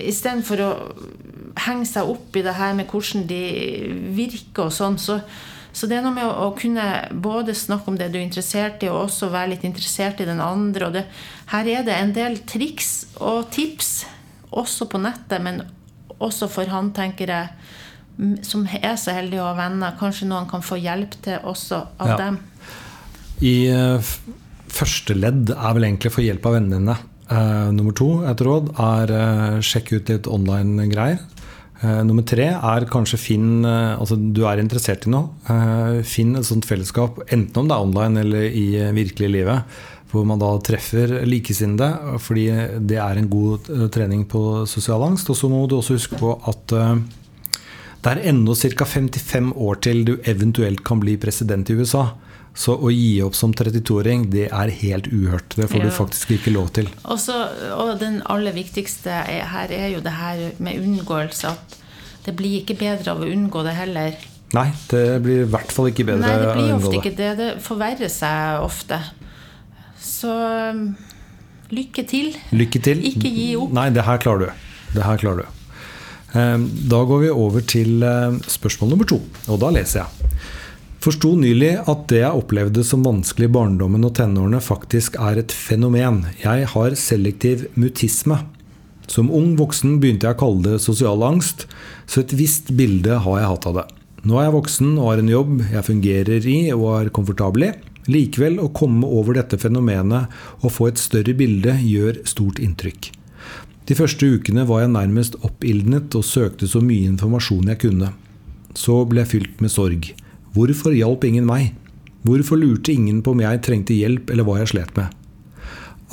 Istedenfor 0.08 0.60
å 0.64 0.72
henge 1.66 1.84
seg 1.84 2.08
opp 2.08 2.36
i 2.38 2.44
det 2.46 2.54
her 2.56 2.72
med 2.78 2.88
hvordan 2.88 3.26
de 3.28 3.42
virker 4.16 4.70
og 4.70 4.76
sånn. 4.76 4.96
så 5.00 5.20
så 5.72 5.88
det 5.88 5.96
er 5.96 6.02
noe 6.04 6.12
med 6.12 6.26
å, 6.28 6.32
å, 6.46 6.48
kunne 6.56 6.84
både 7.24 7.54
snakke 7.56 7.88
om 7.88 7.96
det 7.96 8.10
du 8.12 8.18
er 8.18 8.26
interessert 8.26 8.82
i, 8.84 8.90
og 8.92 9.06
også 9.06 9.30
være 9.32 9.54
litt 9.54 9.62
interessert 9.64 10.20
i 10.20 10.28
den 10.28 10.42
andre. 10.44 10.90
Det, 10.92 11.04
her 11.52 11.70
er 11.78 11.86
det 11.86 11.94
en 11.96 12.12
del 12.16 12.36
triks 12.48 12.90
og 13.16 13.48
tips, 13.54 14.02
også 14.52 14.84
på 14.92 15.00
nettet, 15.00 15.40
men 15.40 15.62
også 16.26 16.48
for 16.52 16.70
han, 16.72 16.92
tenker 16.96 17.32
jeg, 17.32 17.50
som 18.46 18.64
er 18.68 18.96
så 19.00 19.14
heldig 19.16 19.40
å 19.40 19.48
ha 19.50 19.56
venner. 19.58 19.96
Kanskje 20.00 20.28
noen 20.30 20.48
kan 20.50 20.64
få 20.64 20.78
hjelp 20.80 21.16
til 21.24 21.42
også 21.48 21.80
av 22.02 22.14
ja. 22.14 22.18
dem. 22.20 22.38
I 23.42 23.56
uh, 23.74 24.12
første 24.72 25.16
ledd 25.18 25.50
er 25.54 25.76
vel 25.76 25.88
egentlig 25.88 26.12
å 26.12 26.16
få 26.18 26.26
hjelp 26.26 26.46
av 26.48 26.58
vennene 26.58 26.78
dine. 26.78 26.98
Uh, 27.32 27.70
nummer 27.74 27.94
to, 27.96 28.10
et 28.28 28.42
råd, 28.44 28.74
er 28.76 29.14
uh, 29.16 29.60
sjekk 29.64 29.94
ut 29.96 30.12
litt 30.12 30.30
online-greier. 30.30 31.28
Nummer 31.82 32.22
tre 32.22 32.44
er 32.54 32.84
kanskje 32.86 33.18
finn 33.18 33.64
Altså 33.66 34.14
du 34.14 34.44
er 34.46 34.60
interessert 34.62 35.08
i 35.08 35.10
noe. 35.10 35.32
Finn 36.06 36.36
et 36.38 36.46
sånt 36.46 36.62
fellesskap, 36.62 37.16
enten 37.34 37.58
om 37.58 37.66
det 37.66 37.74
er 37.74 37.86
online 37.88 38.22
eller 38.22 38.44
i 38.54 38.66
virkelig 38.94 39.30
livet, 39.35 39.80
hvor 40.12 40.27
man 40.29 40.40
da 40.42 40.51
treffer 40.61 41.22
likesinnede, 41.25 42.18
fordi 42.20 42.46
det 42.85 42.98
er 43.01 43.18
en 43.18 43.31
god 43.33 43.70
trening 43.94 44.27
på 44.29 44.66
sosial 44.68 45.03
angst. 45.07 45.31
Og 45.33 45.38
så 45.38 45.48
må 45.48 45.64
du 45.66 45.79
også 45.79 45.96
huske 45.96 46.20
på 46.20 46.35
at 46.53 46.77
det 48.03 48.11
er 48.11 48.20
ennå 48.33 48.55
ca. 48.59 48.85
55 48.85 49.53
år 49.57 49.81
til 49.87 50.05
du 50.05 50.16
eventuelt 50.27 50.83
kan 50.85 51.01
bli 51.01 51.16
president 51.22 51.70
i 51.70 51.79
USA. 51.79 52.09
Så 52.53 52.75
å 52.77 52.90
gi 52.92 53.22
opp 53.25 53.37
som 53.38 53.55
32-åring, 53.57 54.27
det 54.33 54.48
er 54.53 54.72
helt 54.83 55.07
uhørt. 55.09 55.55
Det 55.57 55.70
får 55.70 55.81
ja. 55.81 55.87
du 55.87 55.94
faktisk 55.96 56.35
ikke 56.37 56.53
lov 56.53 56.68
til. 56.77 56.90
Også, 57.09 57.37
og 57.79 57.94
den 58.03 58.20
aller 58.29 58.53
viktigste 58.53 59.14
er, 59.22 59.46
her 59.48 59.72
er 59.72 59.87
jo 59.94 60.03
det 60.05 60.12
her 60.18 60.42
med 60.61 60.83
unngåelse. 60.83 61.55
At 61.55 61.79
det 62.27 62.37
blir 62.37 62.61
ikke 62.61 62.77
bedre 62.83 63.14
av 63.14 63.22
å 63.22 63.31
unngå 63.31 63.64
det 63.64 63.77
heller. 63.79 64.18
Nei, 64.53 64.68
det 64.90 65.07
blir 65.25 65.46
i 65.46 65.48
hvert 65.48 65.72
fall 65.72 65.88
ikke 65.88 66.05
bedre 66.11 66.27
Nei, 66.27 66.35
det 66.42 66.53
blir 66.59 66.75
ofte 66.77 66.98
ikke 66.98 67.16
det. 67.16 67.31
Det 67.38 67.51
forverrer 67.64 68.12
seg 68.12 68.66
ofte. 68.66 68.98
Så 70.22 70.30
um, 70.30 70.85
lykke 71.74 72.04
til. 72.06 72.37
Lykke 72.54 72.82
til. 72.85 73.02
Ikke 73.11 73.30
gi 73.32 73.48
opp. 73.58 73.72
Nei, 73.74 73.88
det 73.94 74.04
her 74.06 74.20
klarer 74.22 74.44
du. 74.44 74.66
Det 74.94 75.02
her 75.02 75.18
klarer 75.18 75.42
du. 75.42 75.61
Um, 76.32 76.68
da 76.88 77.02
går 77.08 77.24
vi 77.24 77.30
over 77.35 77.64
til 77.66 78.04
um, 78.06 78.38
spørsmål 78.46 78.92
nummer 78.94 79.08
to, 79.08 79.18
og 79.50 79.58
da 79.61 79.72
leser 79.74 80.04
jeg. 80.04 80.28
Forsto 81.02 81.32
nylig 81.35 81.72
at 81.90 82.04
det 82.12 82.20
jeg 82.20 82.38
opplevde 82.38 82.85
som 82.87 83.02
vanskelig 83.02 83.48
i 83.48 83.52
barndommen 83.56 84.06
og 84.06 84.14
tenårene, 84.14 84.62
faktisk 84.62 85.18
er 85.18 85.40
et 85.42 85.50
fenomen. 85.50 86.22
Jeg 86.44 86.68
har 86.70 86.94
selektiv 86.98 87.66
mutisme. 87.74 88.38
Som 89.11 89.32
ung 89.35 89.56
voksen 89.58 89.98
begynte 90.00 90.28
jeg 90.28 90.38
å 90.38 90.42
kalle 90.44 90.62
det 90.68 90.85
sosial 90.85 91.24
angst, 91.26 91.66
så 92.06 92.22
et 92.22 92.37
visst 92.38 92.70
bilde 92.78 93.18
har 93.24 93.40
jeg 93.40 93.50
hatt 93.50 93.66
av 93.72 93.80
det. 93.80 93.88
Nå 94.22 94.38
er 94.38 94.46
jeg 94.46 94.54
voksen 94.54 94.92
og 94.94 95.08
har 95.08 95.24
en 95.24 95.32
jobb 95.35 95.64
jeg 95.72 95.88
fungerer 95.88 96.46
i 96.46 96.58
og 96.76 96.87
er 97.00 97.16
komfortabel 97.18 97.66
i. 97.66 97.72
Likevel, 98.10 98.58
å 98.58 98.72
komme 98.74 99.06
over 99.06 99.36
dette 99.38 99.58
fenomenet 99.62 100.32
og 100.62 100.72
få 100.74 100.88
et 100.90 101.02
større 101.02 101.34
bilde 101.38 101.76
gjør 101.84 102.22
stort 102.26 102.58
inntrykk. 102.62 103.12
De 103.86 103.96
første 103.98 104.26
ukene 104.26 104.64
var 104.66 104.84
jeg 104.84 104.94
nærmest 104.94 105.38
oppildnet 105.46 106.14
og 106.18 106.26
søkte 106.26 106.68
så 106.70 106.82
mye 106.82 107.10
informasjon 107.10 107.70
jeg 107.72 107.80
kunne. 107.82 108.12
Så 108.78 109.02
ble 109.10 109.22
jeg 109.22 109.32
fylt 109.34 109.62
med 109.62 109.72
sorg. 109.74 110.12
Hvorfor 110.54 110.94
hjalp 110.94 111.24
ingen 111.26 111.46
meg? 111.48 111.72
Hvorfor 112.22 112.60
lurte 112.60 112.94
ingen 112.94 113.22
på 113.22 113.34
om 113.34 113.42
jeg 113.42 113.62
trengte 113.66 113.96
hjelp 113.96 114.30
eller 114.30 114.46
hva 114.46 114.60
jeg 114.60 114.72
slet 114.74 114.94
med? 114.98 115.10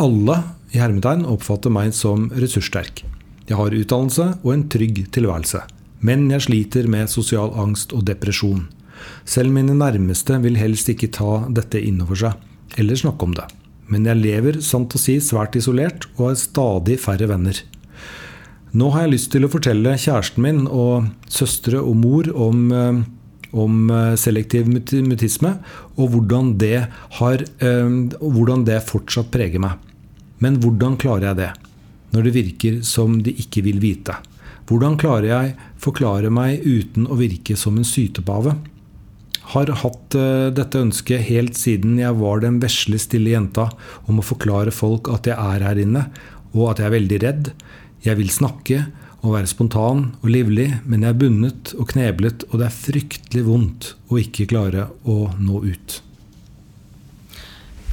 Alle 0.02 0.40
i 0.74 0.82
hermetegn 0.82 1.26
oppfatter 1.30 1.74
meg 1.74 1.94
som 1.98 2.30
ressurssterk. 2.34 3.04
Jeg 3.50 3.58
har 3.58 3.74
utdannelse 3.74 4.28
og 4.42 4.52
en 4.54 4.66
trygg 4.70 5.04
tilværelse. 5.14 5.62
Men 6.06 6.30
jeg 6.32 6.46
sliter 6.46 6.88
med 6.90 7.12
sosial 7.12 7.52
angst 7.60 7.94
og 7.94 8.06
depresjon. 8.08 8.68
Selv 9.26 9.54
mine 9.56 9.76
nærmeste 9.78 10.38
vil 10.44 10.60
helst 10.60 10.90
ikke 10.92 11.12
ta 11.16 11.46
dette 11.50 11.82
innover 11.82 12.20
seg, 12.24 12.48
eller 12.78 13.00
snakke 13.00 13.28
om 13.28 13.36
det. 13.38 13.48
Men 13.90 14.06
jeg 14.06 14.22
lever 14.22 14.60
sant 14.62 14.94
å 14.94 15.02
si 15.02 15.18
svært 15.24 15.58
isolert 15.58 16.06
og 16.18 16.30
har 16.30 16.42
stadig 16.42 17.00
færre 17.02 17.30
venner. 17.32 17.62
Nå 18.78 18.92
har 18.94 19.08
jeg 19.08 19.16
lyst 19.16 19.32
til 19.34 19.48
å 19.48 19.50
fortelle 19.50 19.96
kjæresten 19.98 20.46
min 20.46 20.66
og 20.68 21.10
søstre 21.34 21.82
og 21.82 21.96
mor 21.98 22.30
om 22.38 22.68
eh, 22.70 23.00
om 23.52 23.90
eh, 23.90 24.16
selektiv 24.20 24.68
mutisme, 24.70 25.56
og 25.98 26.14
hvordan 26.14 26.54
det, 26.62 26.88
har, 27.20 27.46
eh, 27.66 27.94
hvordan 28.22 28.66
det 28.68 28.82
fortsatt 28.86 29.32
preger 29.34 29.62
meg. 29.64 29.80
Men 30.40 30.60
hvordan 30.62 30.98
klarer 31.00 31.32
jeg 31.32 31.40
det, 31.42 31.52
når 32.14 32.28
det 32.28 32.36
virker 32.36 32.82
som 32.88 33.20
de 33.24 33.34
ikke 33.42 33.64
vil 33.66 33.82
vite? 33.84 34.16
Hvordan 34.70 35.00
klarer 35.02 35.32
jeg 35.32 35.56
forklare 35.82 36.30
meg 36.30 36.62
uten 36.62 37.08
å 37.10 37.18
virke 37.18 37.58
som 37.58 37.80
en 37.80 37.88
sytepave? 37.88 38.54
Har 39.50 39.72
hatt 39.82 40.16
eh, 40.18 40.48
dette 40.54 40.82
ønsket 40.84 41.26
helt 41.26 41.58
siden 41.58 41.98
jeg 41.98 42.18
var 42.20 42.44
den 42.44 42.60
vesle, 42.62 43.00
stille 43.02 43.34
jenta 43.34 43.70
om 44.06 44.22
å 44.22 44.26
forklare 44.26 44.74
folk 44.74 45.10
at 45.14 45.30
jeg 45.30 45.38
er 45.38 45.66
her 45.66 45.82
inne, 45.82 46.06
og 46.54 46.72
at 46.72 46.82
jeg 46.82 46.90
er 46.90 46.98
veldig 46.98 47.20
redd. 47.24 47.52
Jeg 48.06 48.20
vil 48.20 48.30
snakke, 48.34 48.84
og 49.20 49.34
være 49.36 49.50
spontan 49.52 50.06
og 50.22 50.30
livlig, 50.32 50.70
men 50.88 51.04
jeg 51.04 51.12
er 51.12 51.20
bundet 51.20 51.74
og 51.76 51.90
kneblet, 51.92 52.46
og 52.50 52.62
det 52.62 52.70
er 52.70 52.78
fryktelig 52.78 53.44
vondt 53.48 53.90
å 54.08 54.20
ikke 54.22 54.48
klare 54.54 54.88
å 55.04 55.18
nå 55.40 55.64
ut. 55.66 55.98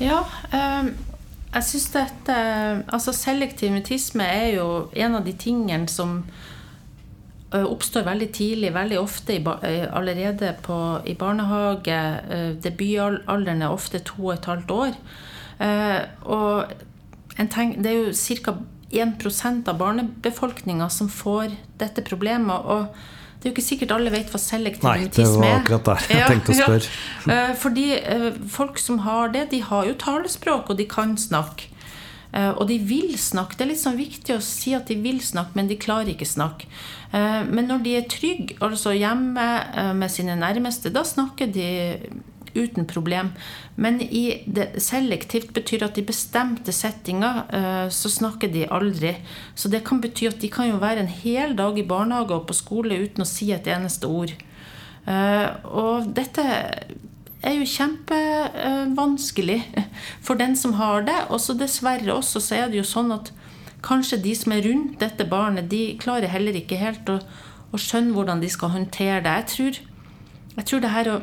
Ja, 0.02 0.20
eh, 0.52 0.92
jeg 1.56 1.64
syns 1.64 1.86
dette 1.94 2.36
Altså, 2.92 3.14
selektiv 3.16 3.72
mutisme 3.72 4.26
er 4.28 4.58
jo 4.58 4.66
en 4.92 5.16
av 5.16 5.24
de 5.24 5.32
tingene 5.32 5.88
som 5.88 6.20
oppstår 7.64 8.04
veldig 8.06 8.28
tidlig, 8.32 8.72
veldig 8.74 8.98
ofte 9.00 9.36
i, 9.36 9.40
eh, 9.62 9.86
allerede 9.96 10.54
på, 10.62 11.00
i 11.06 11.14
barnehage. 11.14 11.98
Eh, 12.30 12.52
debutalderen 12.62 13.62
er 13.62 13.72
ofte 13.72 14.00
to 14.04 14.26
og 14.26 14.34
et 14.34 14.44
halvt 14.44 14.70
år. 14.70 14.96
Og 16.26 16.72
tenk, 17.36 17.78
det 17.82 17.92
er 17.92 18.00
jo 18.04 18.12
ca. 18.12 18.56
1 18.96 19.68
av 19.68 19.78
barnebefolkninga 19.78 20.88
som 20.90 21.08
får 21.08 21.56
dette 21.78 22.02
problemet. 22.02 22.64
og 22.64 22.86
det 23.36 23.48
er 23.48 23.50
jo 23.50 23.54
ikke 23.54 23.68
sikkert 23.68 23.90
alle 23.92 24.10
vet 24.10 24.30
hva 24.32 24.38
selektiv 24.40 24.88
Nei, 24.88 25.08
det 25.12 25.26
var 25.26 25.58
akkurat 25.58 25.84
der 25.84 26.04
jeg 26.08 26.28
tenkte 26.30 26.52
å 26.52 26.56
spørre. 26.56 26.92
Ja. 27.26 27.54
Fordi 27.54 27.84
folk 28.48 28.78
som 28.78 28.98
har 29.04 29.28
det, 29.28 29.50
de 29.50 29.60
har 29.60 29.84
jo 29.86 29.94
talespråk, 29.94 30.70
og 30.70 30.78
de 30.78 30.86
kan 30.88 31.16
snakke. 31.16 31.68
Og 32.36 32.66
de 32.68 32.76
vil 32.84 33.14
snakke. 33.16 33.56
Det 33.56 33.64
er 33.64 33.70
litt 33.72 33.80
sånn 33.80 33.96
viktig 33.96 34.34
å 34.36 34.44
si 34.44 34.74
at 34.76 34.90
de 34.90 34.98
vil 35.00 35.22
snakke, 35.24 35.56
men 35.56 35.70
de 35.70 35.78
klarer 35.80 36.12
ikke 36.12 36.28
snakke. 36.28 36.68
Men 37.48 37.70
når 37.70 37.84
de 37.86 37.94
er 37.96 38.08
trygge, 38.12 38.58
altså 38.60 38.92
hjemme 38.92 39.46
med 39.96 40.12
sine 40.12 40.36
nærmeste, 40.36 40.92
da 40.92 41.00
snakker 41.06 41.48
de 41.54 41.68
uten 42.56 42.86
problem. 42.88 43.30
Men 43.76 44.00
i 44.00 44.42
det 44.48 44.82
selektivt 44.84 45.52
betyr 45.56 45.86
at 45.86 45.98
i 46.00 46.04
bestemte 46.04 46.72
settinger 46.76 47.44
så 47.92 48.12
snakker 48.12 48.52
de 48.52 48.66
aldri. 48.68 49.14
Så 49.56 49.72
det 49.72 49.84
kan 49.88 50.00
bety 50.04 50.28
at 50.28 50.40
de 50.40 50.52
kan 50.52 50.68
jo 50.68 50.80
være 50.82 51.04
en 51.04 51.12
hel 51.24 51.56
dag 51.56 51.78
i 51.78 51.88
barnehage 51.88 52.36
og 52.36 52.46
på 52.48 52.56
skole 52.56 53.00
uten 53.00 53.24
å 53.24 53.28
si 53.28 53.52
et 53.52 53.68
eneste 53.72 54.08
ord. 54.08 54.32
Og 55.06 56.08
dette 56.16 56.46
er 57.44 57.58
jo 57.58 57.66
kjempevanskelig 57.68 59.58
uh, 59.76 59.88
for 60.24 60.40
den 60.40 60.56
som 60.56 60.76
har 60.80 61.04
det. 61.08 61.18
Og 61.30 61.40
så 61.42 61.56
dessverre 61.58 62.14
også 62.14 62.42
så 62.42 62.62
er 62.62 62.70
det 62.72 62.80
jo 62.80 62.86
sånn 62.86 63.12
at 63.14 63.32
kanskje 63.86 64.22
de 64.24 64.32
som 64.34 64.54
er 64.54 64.64
rundt 64.66 64.98
dette 65.02 65.26
barnet, 65.28 65.68
de 65.70 65.98
klarer 66.00 66.32
heller 66.32 66.56
ikke 66.58 66.80
helt 66.80 67.08
å, 67.12 67.20
å 67.70 67.80
skjønne 67.80 68.16
hvordan 68.16 68.42
de 68.42 68.50
skal 68.50 68.72
håndtere 68.74 69.22
det. 69.26 69.34
Jeg 69.42 69.50
tror, 69.52 69.80
jeg 70.56 70.68
tror 70.70 70.82
det 70.82 70.94
her 70.94 71.12
å 71.12 71.20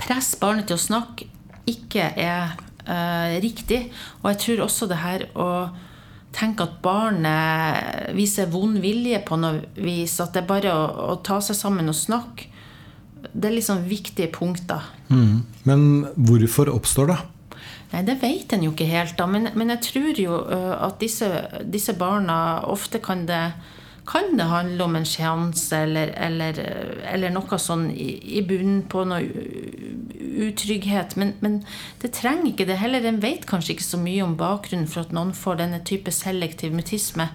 presse 0.00 0.38
barnet 0.42 0.68
til 0.68 0.78
å 0.78 0.84
snakke 0.84 1.30
ikke 1.66 2.12
er 2.20 2.54
uh, 2.86 3.36
riktig. 3.42 3.86
Og 4.22 4.30
jeg 4.32 4.42
tror 4.44 4.64
også 4.66 4.88
det 4.90 5.02
her 5.02 5.26
å 5.34 5.50
tenke 6.36 6.66
at 6.66 6.80
barnet 6.84 8.12
viser 8.16 8.50
vond 8.52 8.78
vilje 8.82 9.22
på 9.26 9.38
noe 9.40 9.64
vis, 9.80 10.18
at 10.20 10.34
det 10.34 10.44
er 10.44 10.50
bare 10.50 10.74
å, 10.74 10.84
å 11.12 11.16
ta 11.24 11.40
seg 11.42 11.56
sammen 11.58 11.88
og 11.90 11.96
snakke, 11.96 12.50
det 13.32 13.48
er 13.48 13.56
liksom 13.56 13.86
viktige 13.88 14.30
punkter. 14.32 14.84
Mm. 15.08 15.42
Men 15.64 16.06
hvorfor 16.16 16.70
oppstår 16.72 17.12
det? 17.12 17.18
Nei, 17.92 18.02
Det 18.06 18.18
vet 18.22 18.52
en 18.52 18.66
jo 18.66 18.72
ikke 18.74 18.88
helt, 18.90 19.16
da. 19.18 19.26
Men, 19.30 19.50
men 19.54 19.72
jeg 19.76 19.84
tror 19.90 20.20
jo 20.20 20.38
at 20.46 20.98
disse, 21.00 21.28
disse 21.62 21.94
barna 21.98 22.60
ofte 22.66 23.00
kan 23.02 23.26
det 23.28 23.42
kan 24.06 24.36
det 24.38 24.46
handle 24.46 24.84
om 24.84 24.96
en 24.96 25.06
seanse 25.08 25.76
eller, 25.86 26.12
eller, 26.14 26.60
eller, 27.10 27.32
noe 27.34 27.58
sånn 27.58 27.88
i, 27.90 28.12
i 28.38 28.42
bunnen 28.46 28.84
på 28.90 29.02
noe 29.08 29.22
utrygghet. 30.46 31.16
Men, 31.18 31.32
men, 31.42 31.58
det 32.02 32.12
trenger 32.16 32.52
ikke 32.52 32.68
det 32.68 32.78
heller. 32.80 33.06
En 33.08 33.20
vet 33.22 33.46
kanskje 33.48 33.74
ikke 33.74 33.86
så 33.86 34.00
mye 34.00 34.24
om 34.24 34.36
bakgrunnen 34.38 34.88
for 34.90 35.06
at 35.06 35.14
noen 35.16 35.32
får 35.36 35.60
denne 35.62 35.80
type 35.88 36.12
selektiv 36.14 36.76
mutisme. 36.76 37.28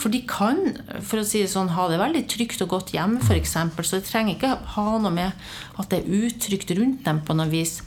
For 0.00 0.12
de 0.14 0.22
kan 0.28 0.62
for 1.04 1.20
å 1.20 1.26
si 1.28 1.44
det 1.44 1.52
sånn, 1.52 1.74
ha 1.76 1.88
det 1.90 2.00
veldig 2.00 2.24
trygt 2.30 2.64
og 2.64 2.72
godt 2.76 2.94
hjemme, 2.96 3.20
f.eks. 3.20 3.56
Så 3.84 3.98
det 3.98 4.08
trenger 4.08 4.38
ikke 4.38 4.56
ha 4.76 4.88
noe 4.96 5.14
med 5.14 5.46
at 5.80 5.92
det 5.92 6.02
er 6.02 6.24
utrygt 6.24 6.72
rundt 6.78 7.04
dem 7.06 7.22
på 7.26 7.36
noe 7.36 7.50
vis. 7.52 7.80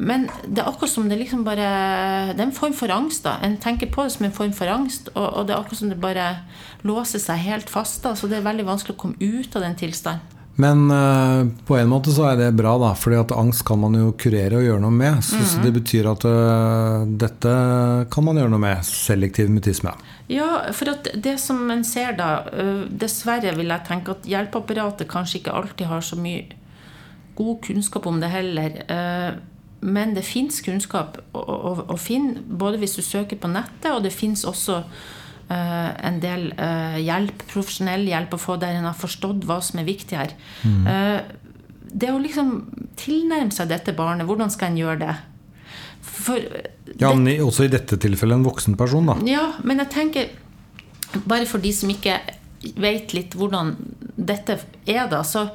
Men 0.00 0.28
det 0.46 0.62
er 0.62 0.70
akkurat 0.70 0.92
som 0.94 1.08
det 1.10 1.18
liksom 1.20 1.42
bare 1.44 1.66
Det 2.32 2.40
er 2.40 2.46
en 2.46 2.56
form 2.56 2.72
for 2.76 2.92
angst. 2.94 3.24
da 3.24 3.36
En 3.44 3.58
tenker 3.60 3.90
på 3.92 4.06
det 4.06 4.14
som 4.16 4.26
en 4.26 4.32
form 4.32 4.52
for 4.56 4.72
angst, 4.72 5.10
og, 5.14 5.26
og 5.36 5.46
det 5.46 5.54
er 5.54 5.60
akkurat 5.60 5.82
som 5.82 5.92
det 5.92 6.00
bare 6.00 6.26
låser 6.88 7.20
seg 7.20 7.44
helt 7.44 7.70
fast. 7.70 8.02
da 8.02 8.14
Så 8.14 8.30
det 8.30 8.40
er 8.40 8.48
veldig 8.48 8.68
vanskelig 8.68 8.96
å 8.96 9.02
komme 9.04 9.20
ut 9.20 9.56
av 9.56 9.66
den 9.66 9.76
tilstanden. 9.76 10.38
Men 10.60 10.90
uh, 10.90 11.46
på 11.66 11.76
en 11.78 11.88
måte 11.88 12.12
så 12.12 12.26
er 12.28 12.36
det 12.36 12.48
bra, 12.58 12.74
da, 12.80 12.90
fordi 12.98 13.16
at 13.20 13.32
angst 13.32 13.62
kan 13.68 13.80
man 13.80 13.94
jo 13.96 14.10
kurere 14.20 14.58
og 14.58 14.66
gjøre 14.66 14.82
noe 14.82 14.92
med. 14.92 15.22
Så, 15.24 15.38
mm 15.38 15.46
så 15.50 15.62
det 15.64 15.72
betyr 15.72 16.08
at 16.10 16.24
uh, 16.28 17.06
dette 17.22 17.52
kan 18.12 18.26
man 18.26 18.40
gjøre 18.40 18.52
noe 18.52 18.62
med. 18.62 18.82
Selektiv 18.86 19.48
mutisme. 19.52 19.94
Ja, 20.30 20.48
for 20.76 20.92
at 20.92 21.08
det 21.16 21.38
som 21.42 21.62
en 21.72 21.84
ser 21.86 22.12
da 22.18 22.30
uh, 22.50 22.84
Dessverre 22.90 23.54
vil 23.56 23.72
jeg 23.72 23.86
tenke 23.88 24.18
at 24.18 24.28
hjelpeapparatet 24.28 25.08
kanskje 25.10 25.40
ikke 25.40 25.54
alltid 25.62 25.88
har 25.90 26.04
så 26.04 26.18
mye 26.20 26.58
god 27.40 27.62
kunnskap 27.64 28.04
om 28.10 28.20
det 28.20 28.28
heller. 28.28 28.76
Men 29.80 30.12
det 30.16 30.26
fins 30.28 30.60
kunnskap 30.64 31.16
å, 31.32 31.40
å, 31.40 31.72
å, 31.94 31.96
finne, 32.00 32.42
både 32.44 32.80
hvis 32.82 32.98
du 32.98 33.02
søker 33.04 33.38
på 33.40 33.48
nettet, 33.48 33.88
og 33.94 34.04
det 34.04 34.12
fins 34.12 34.44
også 34.48 34.82
uh, 34.84 35.90
en 36.04 36.20
del 36.20 36.50
uh, 36.58 36.98
hjelp, 37.00 37.46
profesjonell 37.48 38.04
hjelp, 38.10 38.36
å 38.36 38.42
få 38.42 38.58
der 38.60 38.76
en 38.76 38.88
har 38.90 38.98
forstått 38.98 39.46
hva 39.48 39.60
som 39.64 39.80
er 39.80 39.88
viktig 39.88 40.18
her. 40.20 40.34
Mm. 40.68 40.84
Uh, 40.84 41.40
det 41.90 42.12
å 42.12 42.20
liksom 42.20 42.52
tilnærme 43.00 43.54
seg 43.54 43.70
dette 43.72 43.96
barnet, 43.96 44.28
hvordan 44.28 44.52
skal 44.52 44.70
en 44.70 44.80
gjøre 44.82 45.00
det? 45.00 45.16
For, 46.00 46.44
ja, 47.00 47.10
men 47.16 47.42
også 47.42 47.66
i 47.66 47.72
dette 47.72 47.96
tilfellet 48.00 48.38
en 48.38 48.46
voksen 48.46 48.76
person, 48.78 49.08
da. 49.08 49.16
Ja, 49.28 49.46
men 49.64 49.82
jeg 49.82 49.92
tenker 49.92 50.30
Bare 51.26 51.46
for 51.48 51.58
de 51.58 51.72
som 51.74 51.90
ikke 51.90 52.20
vet 52.78 53.10
litt 53.16 53.32
hvordan 53.34 53.72
dette 54.14 54.60
er, 54.86 55.08
da, 55.10 55.24
så, 55.26 55.48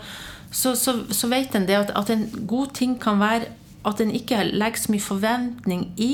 så, 0.52 0.74
så, 0.76 0.98
så 1.16 1.30
vet 1.32 1.56
en 1.56 1.68
det 1.70 1.78
at, 1.78 1.94
at 1.96 2.12
en 2.12 2.26
god 2.50 2.74
ting 2.76 2.98
kan 3.00 3.22
være 3.22 3.54
at 3.86 4.02
en 4.02 4.13
ikke 4.15 4.43
legger 4.52 4.82
så 4.82 4.93
mye 4.93 5.04
forventning 5.04 5.88
i 6.02 6.13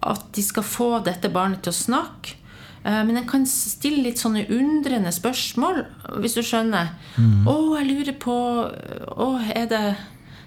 at 0.00 0.30
de 0.36 0.44
skal 0.44 0.64
få 0.64 0.90
dette 1.04 1.28
barnet 1.32 1.62
til 1.64 1.74
å 1.74 1.80
snakke. 1.80 2.36
Eh, 2.84 3.02
men 3.04 3.18
en 3.20 3.28
kan 3.28 3.44
stille 3.48 4.04
litt 4.06 4.20
sånne 4.20 4.46
undrende 4.48 5.12
spørsmål, 5.12 5.82
hvis 6.22 6.38
du 6.38 6.42
skjønner. 6.42 6.94
Mm. 7.16 7.44
'Å, 7.44 7.56
jeg 7.78 7.90
lurer 7.90 8.16
på 8.16 8.38
Å, 9.16 9.28
er 9.54 9.66
det 9.66 9.84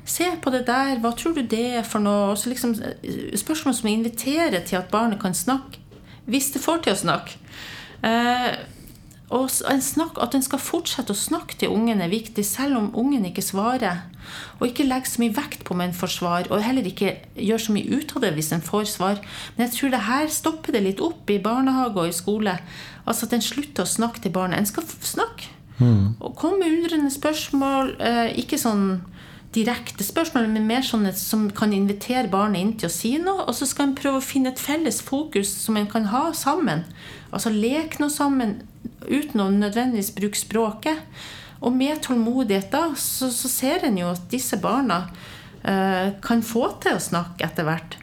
Se 0.06 0.26
på 0.36 0.52
det 0.52 0.66
der. 0.68 0.98
Hva 1.00 1.14
tror 1.16 1.32
du 1.32 1.46
det 1.48 1.78
er 1.80 1.84
for 1.88 2.04
noe?' 2.04 2.34
Og 2.34 2.38
liksom, 2.46 2.76
eh, 2.84 3.38
spørsmål 3.40 3.74
som 3.74 3.88
inviterer 3.88 4.66
til 4.66 4.76
at 4.76 4.92
barnet 4.92 5.22
kan 5.22 5.32
snakke, 5.32 5.80
hvis 6.28 6.52
det 6.52 6.62
får 6.62 6.84
til 6.84 6.94
å 6.94 7.00
snakke. 7.00 7.38
Og 9.34 9.50
snakk, 9.50 10.20
At 10.22 10.36
en 10.36 10.46
skal 10.46 10.62
fortsette 10.62 11.14
å 11.14 11.18
snakke 11.18 11.58
til 11.58 11.74
ungen 11.74 12.02
er 12.02 12.12
viktig, 12.12 12.46
selv 12.46 12.78
om 12.78 12.92
ungen 12.94 13.26
ikke 13.26 13.42
svarer. 13.42 14.04
Og 14.60 14.68
ikke 14.68 14.86
legge 14.86 15.10
så 15.10 15.22
mye 15.24 15.36
vekt 15.36 15.64
på 15.66 15.74
om 15.74 15.82
en 15.82 15.94
får 15.94 16.12
svar, 16.18 16.48
og 16.52 16.62
heller 16.64 16.86
ikke 16.86 17.18
gjøre 17.36 17.60
så 17.66 17.74
mye 17.74 17.98
ut 17.98 18.14
av 18.16 18.22
det 18.22 18.34
hvis 18.38 18.52
en 18.54 18.62
får 18.62 18.86
svar. 18.94 19.22
Men 19.56 19.68
jeg 19.68 19.76
tror 19.78 19.94
det 19.94 20.06
her 20.08 20.28
stopper 20.28 20.76
det 20.76 20.84
litt 20.86 21.02
opp 21.02 21.30
i 21.30 21.42
barnehage 21.42 21.98
og 21.98 22.08
i 22.08 22.16
skole. 22.16 22.58
Altså 23.06 23.26
At 23.26 23.34
en 23.34 23.48
slutter 23.50 23.84
å 23.84 23.90
snakke 23.90 24.22
til 24.22 24.32
barnet. 24.32 24.60
En 24.60 24.70
skal 24.70 24.86
snakke. 24.86 25.50
Mm. 25.80 26.16
Og 26.22 26.36
komme 26.38 26.62
med 26.62 26.78
undrende 26.78 27.12
spørsmål. 27.12 27.96
Eh, 28.00 28.38
ikke 28.44 28.62
sånn 28.62 29.02
direkte 29.54 30.06
spørsmål, 30.06 30.48
men 30.50 30.68
mer 30.70 30.86
sånn 30.86 31.06
som 31.18 31.46
kan 31.54 31.74
invitere 31.76 32.30
barnet 32.32 32.62
inn 32.62 32.74
til 32.78 32.90
å 32.90 32.94
si 32.94 33.16
noe. 33.22 33.46
Og 33.48 33.58
så 33.58 33.68
skal 33.70 33.90
en 33.90 33.98
prøve 33.98 34.22
å 34.22 34.26
finne 34.26 34.54
et 34.54 34.62
felles 34.62 35.02
fokus 35.02 35.50
som 35.66 35.78
en 35.78 35.90
kan 35.90 36.10
ha 36.14 36.30
sammen. 36.38 36.86
Altså 37.34 37.54
leke 37.54 38.02
noe 38.02 38.14
sammen 38.14 38.62
uten 39.08 39.44
å 39.44 39.50
nødvendigvis 39.54 40.14
bruke 40.16 40.40
språket. 40.40 41.02
Og 41.64 41.72
med 41.76 42.02
tålmodighet 42.04 42.72
da, 42.74 42.90
så, 43.00 43.30
så 43.32 43.52
ser 43.52 43.88
en 43.88 44.00
jo 44.00 44.10
at 44.12 44.26
disse 44.32 44.60
barna 44.60 45.06
eh, 45.64 46.16
kan 46.24 46.44
få 46.44 46.68
til 46.84 46.98
å 46.98 47.04
snakke 47.04 47.48
etter 47.48 47.68
hvert. 47.68 48.00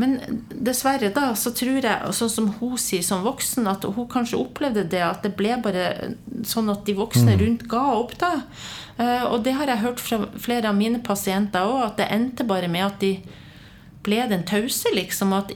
Men 0.00 0.16
dessverre 0.48 1.10
da, 1.14 1.32
så 1.36 1.52
tror 1.54 1.82
jeg, 1.84 2.14
sånn 2.16 2.32
som 2.32 2.48
hun 2.60 2.78
sier 2.80 3.04
som 3.04 3.26
voksen, 3.26 3.68
at 3.70 3.84
hun 3.84 4.08
kanskje 4.10 4.40
opplevde 4.40 4.86
det 4.90 5.02
at 5.04 5.26
det 5.26 5.34
ble 5.38 5.58
bare 5.62 6.14
sånn 6.48 6.70
at 6.72 6.86
de 6.86 6.96
voksne 6.96 7.34
mm. 7.34 7.42
rundt 7.42 7.66
ga 7.70 7.82
opp. 7.98 8.16
da. 8.22 8.32
Eh, 8.96 9.26
og 9.28 9.42
det 9.46 9.56
har 9.58 9.70
jeg 9.70 9.84
hørt 9.84 10.02
fra 10.02 10.22
flere 10.40 10.70
av 10.70 10.78
mine 10.78 11.02
pasienter 11.04 11.68
òg, 11.68 11.84
at 11.90 12.00
det 12.00 12.10
endte 12.14 12.48
bare 12.48 12.70
med 12.72 12.86
at 12.88 12.98
de 13.04 13.16
ble 14.02 14.24
den 14.30 14.46
tause, 14.48 14.90
liksom. 14.96 15.34
At 15.36 15.52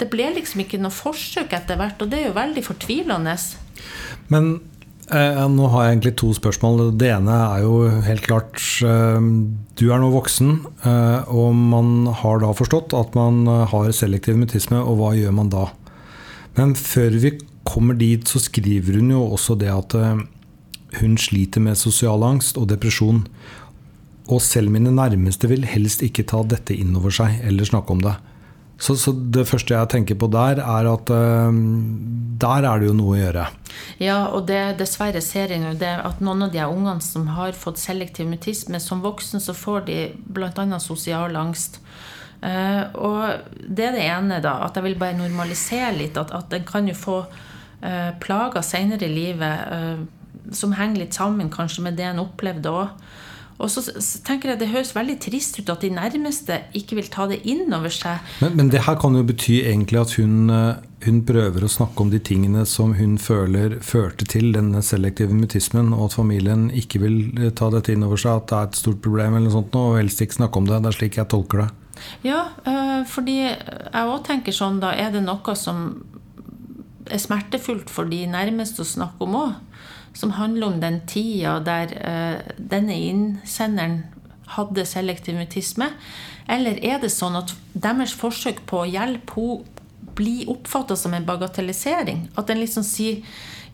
det 0.00 0.08
ble 0.12 0.30
liksom 0.36 0.64
ikke 0.64 0.80
noe 0.82 0.94
forsøk 0.94 1.54
etter 1.56 1.78
hvert, 1.80 2.00
og 2.02 2.10
det 2.12 2.20
er 2.20 2.26
jo 2.28 2.36
veldig 2.36 2.64
fortvilende. 2.66 3.36
Men 4.32 4.50
eh, 5.08 5.40
nå 5.52 5.70
har 5.72 5.86
jeg 5.86 5.94
egentlig 5.94 6.14
to 6.20 6.30
spørsmål. 6.36 6.92
Det 7.00 7.10
ene 7.14 7.38
er 7.46 7.64
jo 7.64 7.80
helt 8.04 8.26
klart 8.26 8.60
eh, 8.84 9.30
Du 9.78 9.86
er 9.88 10.02
nå 10.02 10.12
voksen, 10.12 10.54
eh, 10.84 11.32
og 11.32 11.56
man 11.56 12.12
har 12.22 12.44
da 12.44 12.52
forstått 12.56 12.96
at 12.98 13.16
man 13.16 13.44
har 13.46 13.90
selektiv 13.96 14.38
mutisme, 14.40 14.82
og 14.82 15.00
hva 15.00 15.12
gjør 15.16 15.36
man 15.40 15.52
da? 15.54 15.68
Men 16.56 16.72
før 16.76 17.16
vi 17.20 17.36
kommer 17.66 17.96
dit, 17.98 18.24
så 18.28 18.40
skriver 18.40 19.00
hun 19.00 19.12
jo 19.12 19.24
også 19.36 19.56
det 19.60 19.72
at 19.72 19.96
eh, 19.98 20.24
hun 21.00 21.16
sliter 21.20 21.62
med 21.64 21.78
sosial 21.78 22.24
angst 22.24 22.58
og 22.60 22.70
depresjon. 22.70 23.26
Og 24.26 24.40
selv 24.42 24.72
mine 24.74 24.92
nærmeste 24.94 25.50
vil 25.50 25.66
helst 25.68 26.02
ikke 26.02 26.26
ta 26.26 26.42
dette 26.46 26.74
inn 26.74 26.96
over 26.98 27.14
seg 27.14 27.42
eller 27.46 27.68
snakke 27.68 27.94
om 27.94 28.02
det. 28.02 28.16
Så, 28.78 28.96
så, 29.00 29.12
det 29.12 29.46
første 29.48 29.72
jeg 29.72 29.88
tenker 29.92 30.18
på 30.20 30.28
der, 30.32 30.60
er 30.60 30.88
at 30.90 31.12
uh, 31.12 31.48
der 32.40 32.66
er 32.68 32.82
det 32.82 32.90
jo 32.90 32.96
noe 32.96 33.14
å 33.14 33.20
gjøre. 33.20 33.46
Ja, 34.02 34.18
og 34.36 34.44
det, 34.50 34.76
dessverre 34.80 35.22
ser 35.24 35.54
jeg 35.54 35.78
det 35.80 35.94
at 36.04 36.20
noen 36.24 36.44
av 36.46 36.52
de 36.52 36.60
ungene 36.64 37.04
som 37.04 37.30
har 37.38 37.56
fått 37.56 37.80
selektiv 37.80 38.28
mutisme, 38.28 38.80
som 38.82 39.00
voksen 39.04 39.40
så 39.40 39.56
får 39.56 39.86
de 39.88 39.98
bl.a. 40.28 40.66
sosial 40.82 41.38
angst. 41.40 41.80
Uh, 42.44 42.84
og 43.00 43.54
det 43.64 43.88
er 43.88 43.96
det 43.96 44.06
ene, 44.10 44.42
da. 44.44 44.58
At 44.68 44.76
jeg 44.76 44.90
vil 44.90 45.00
bare 45.00 45.16
normalisere 45.16 45.94
litt. 45.96 46.20
At, 46.20 46.34
at 46.36 46.52
en 46.52 46.68
kan 46.68 46.88
jo 46.90 46.98
få 46.98 47.22
uh, 47.24 48.12
plager 48.20 48.64
seinere 48.64 49.08
i 49.08 49.14
livet 49.14 50.12
som 50.54 50.76
henger 50.76 51.00
litt 51.00 51.16
sammen 51.16 51.48
kanskje 51.50 51.82
med 51.82 51.96
det 51.98 52.04
en 52.06 52.20
opplevde 52.22 52.70
òg. 52.70 52.92
Og 53.56 53.70
så 53.72 53.82
tenker 54.26 54.52
jeg 54.52 54.60
Det 54.60 54.68
høres 54.72 54.92
veldig 54.96 55.16
trist 55.22 55.56
ut 55.60 55.70
at 55.72 55.84
de 55.84 55.92
nærmeste 55.94 56.58
ikke 56.76 56.98
vil 56.98 57.08
ta 57.12 57.26
det 57.30 57.40
inn 57.48 57.72
over 57.72 57.92
seg. 57.92 58.20
Men, 58.42 58.56
men 58.58 58.72
det 58.72 58.84
her 58.86 58.98
kan 59.00 59.16
jo 59.16 59.24
bety 59.26 59.62
egentlig 59.62 60.02
at 60.02 60.16
hun, 60.20 60.50
eh, 60.52 60.82
hun 61.06 61.22
prøver 61.28 61.64
å 61.64 61.70
snakke 61.72 62.04
om 62.04 62.12
de 62.12 62.20
tingene 62.20 62.66
som 62.68 62.94
hun 62.98 63.16
føler 63.22 63.78
førte 63.84 64.28
til 64.28 64.52
denne 64.56 64.82
selektive 64.84 65.36
mutismen, 65.36 65.94
og 65.96 66.10
at 66.10 66.18
familien 66.18 66.68
ikke 66.74 67.00
vil 67.06 67.18
eh, 67.40 67.54
ta 67.56 67.70
dette 67.72 67.94
inn 67.94 68.04
over 68.06 68.20
seg, 68.20 68.42
at 68.42 68.50
det 68.52 68.58
er 68.58 68.70
et 68.70 68.80
stort 68.82 69.00
problem, 69.04 69.38
eller 69.38 69.48
noe 69.48 69.56
sånt, 69.56 69.80
og 69.80 69.98
helst 70.00 70.22
ikke 70.24 70.40
snakke 70.42 70.62
om 70.62 70.68
det. 70.68 70.82
Det 70.82 70.92
er 70.92 71.00
slik 71.00 71.20
jeg 71.20 71.32
tolker 71.32 71.64
det. 71.64 71.70
Ja, 72.26 72.42
øh, 72.68 73.06
fordi 73.08 73.38
jeg 73.40 74.04
òg 74.04 74.20
tenker 74.26 74.52
sånn, 74.52 74.82
da 74.82 74.92
er 74.92 75.14
det 75.14 75.24
noe 75.24 75.56
som 75.56 75.88
er 77.06 77.22
smertefullt 77.22 77.90
for 77.92 78.08
de 78.10 78.24
nærmeste 78.30 78.82
å 78.82 78.88
snakke 78.88 79.26
om 79.26 79.38
òg. 79.38 79.56
Som 80.16 80.34
handler 80.38 80.70
om 80.70 80.80
den 80.80 81.02
tida 81.08 81.58
der 81.64 81.92
øh, 81.96 82.52
denne 82.56 82.96
innsenderen 82.96 84.04
hadde 84.56 84.86
selektiv 84.86 85.36
mutisme. 85.36 85.90
Eller 86.48 86.78
er 86.84 87.00
det 87.02 87.10
sånn 87.12 87.36
at 87.38 87.52
deres 87.74 88.14
forsøk 88.16 88.62
på 88.70 88.84
å 88.84 88.90
hjelpe 88.90 89.40
henne 89.40 89.72
blir 90.16 90.48
oppfatta 90.48 90.96
som 90.96 91.12
en 91.12 91.26
bagatellisering? 91.28 92.30
At 92.40 92.48
en 92.48 92.62
liksom 92.62 92.86
sier 92.86 93.20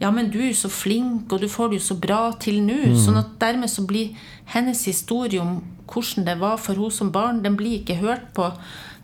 ja, 0.02 0.10
men 0.10 0.32
du 0.32 0.40
er 0.40 0.48
jo 0.48 0.64
så 0.64 0.70
flink, 0.72 1.30
og 1.30 1.44
du 1.44 1.46
får 1.46 1.68
det 1.70 1.78
jo 1.78 1.84
så 1.92 1.96
bra 2.02 2.22
til 2.42 2.58
nå. 2.64 2.78
Mm. 2.90 2.96
Sånn 2.98 3.20
at 3.20 3.36
dermed 3.38 3.70
så 3.70 3.84
blir 3.86 4.16
hennes 4.50 4.80
historie 4.88 5.38
om 5.38 5.60
hvordan 5.86 6.26
det 6.26 6.34
var 6.40 6.56
for 6.58 6.74
henne 6.74 6.96
som 6.96 7.12
barn, 7.14 7.42
den 7.44 7.54
blir 7.60 7.78
ikke 7.78 8.00
hørt 8.00 8.32
på. 8.34 8.48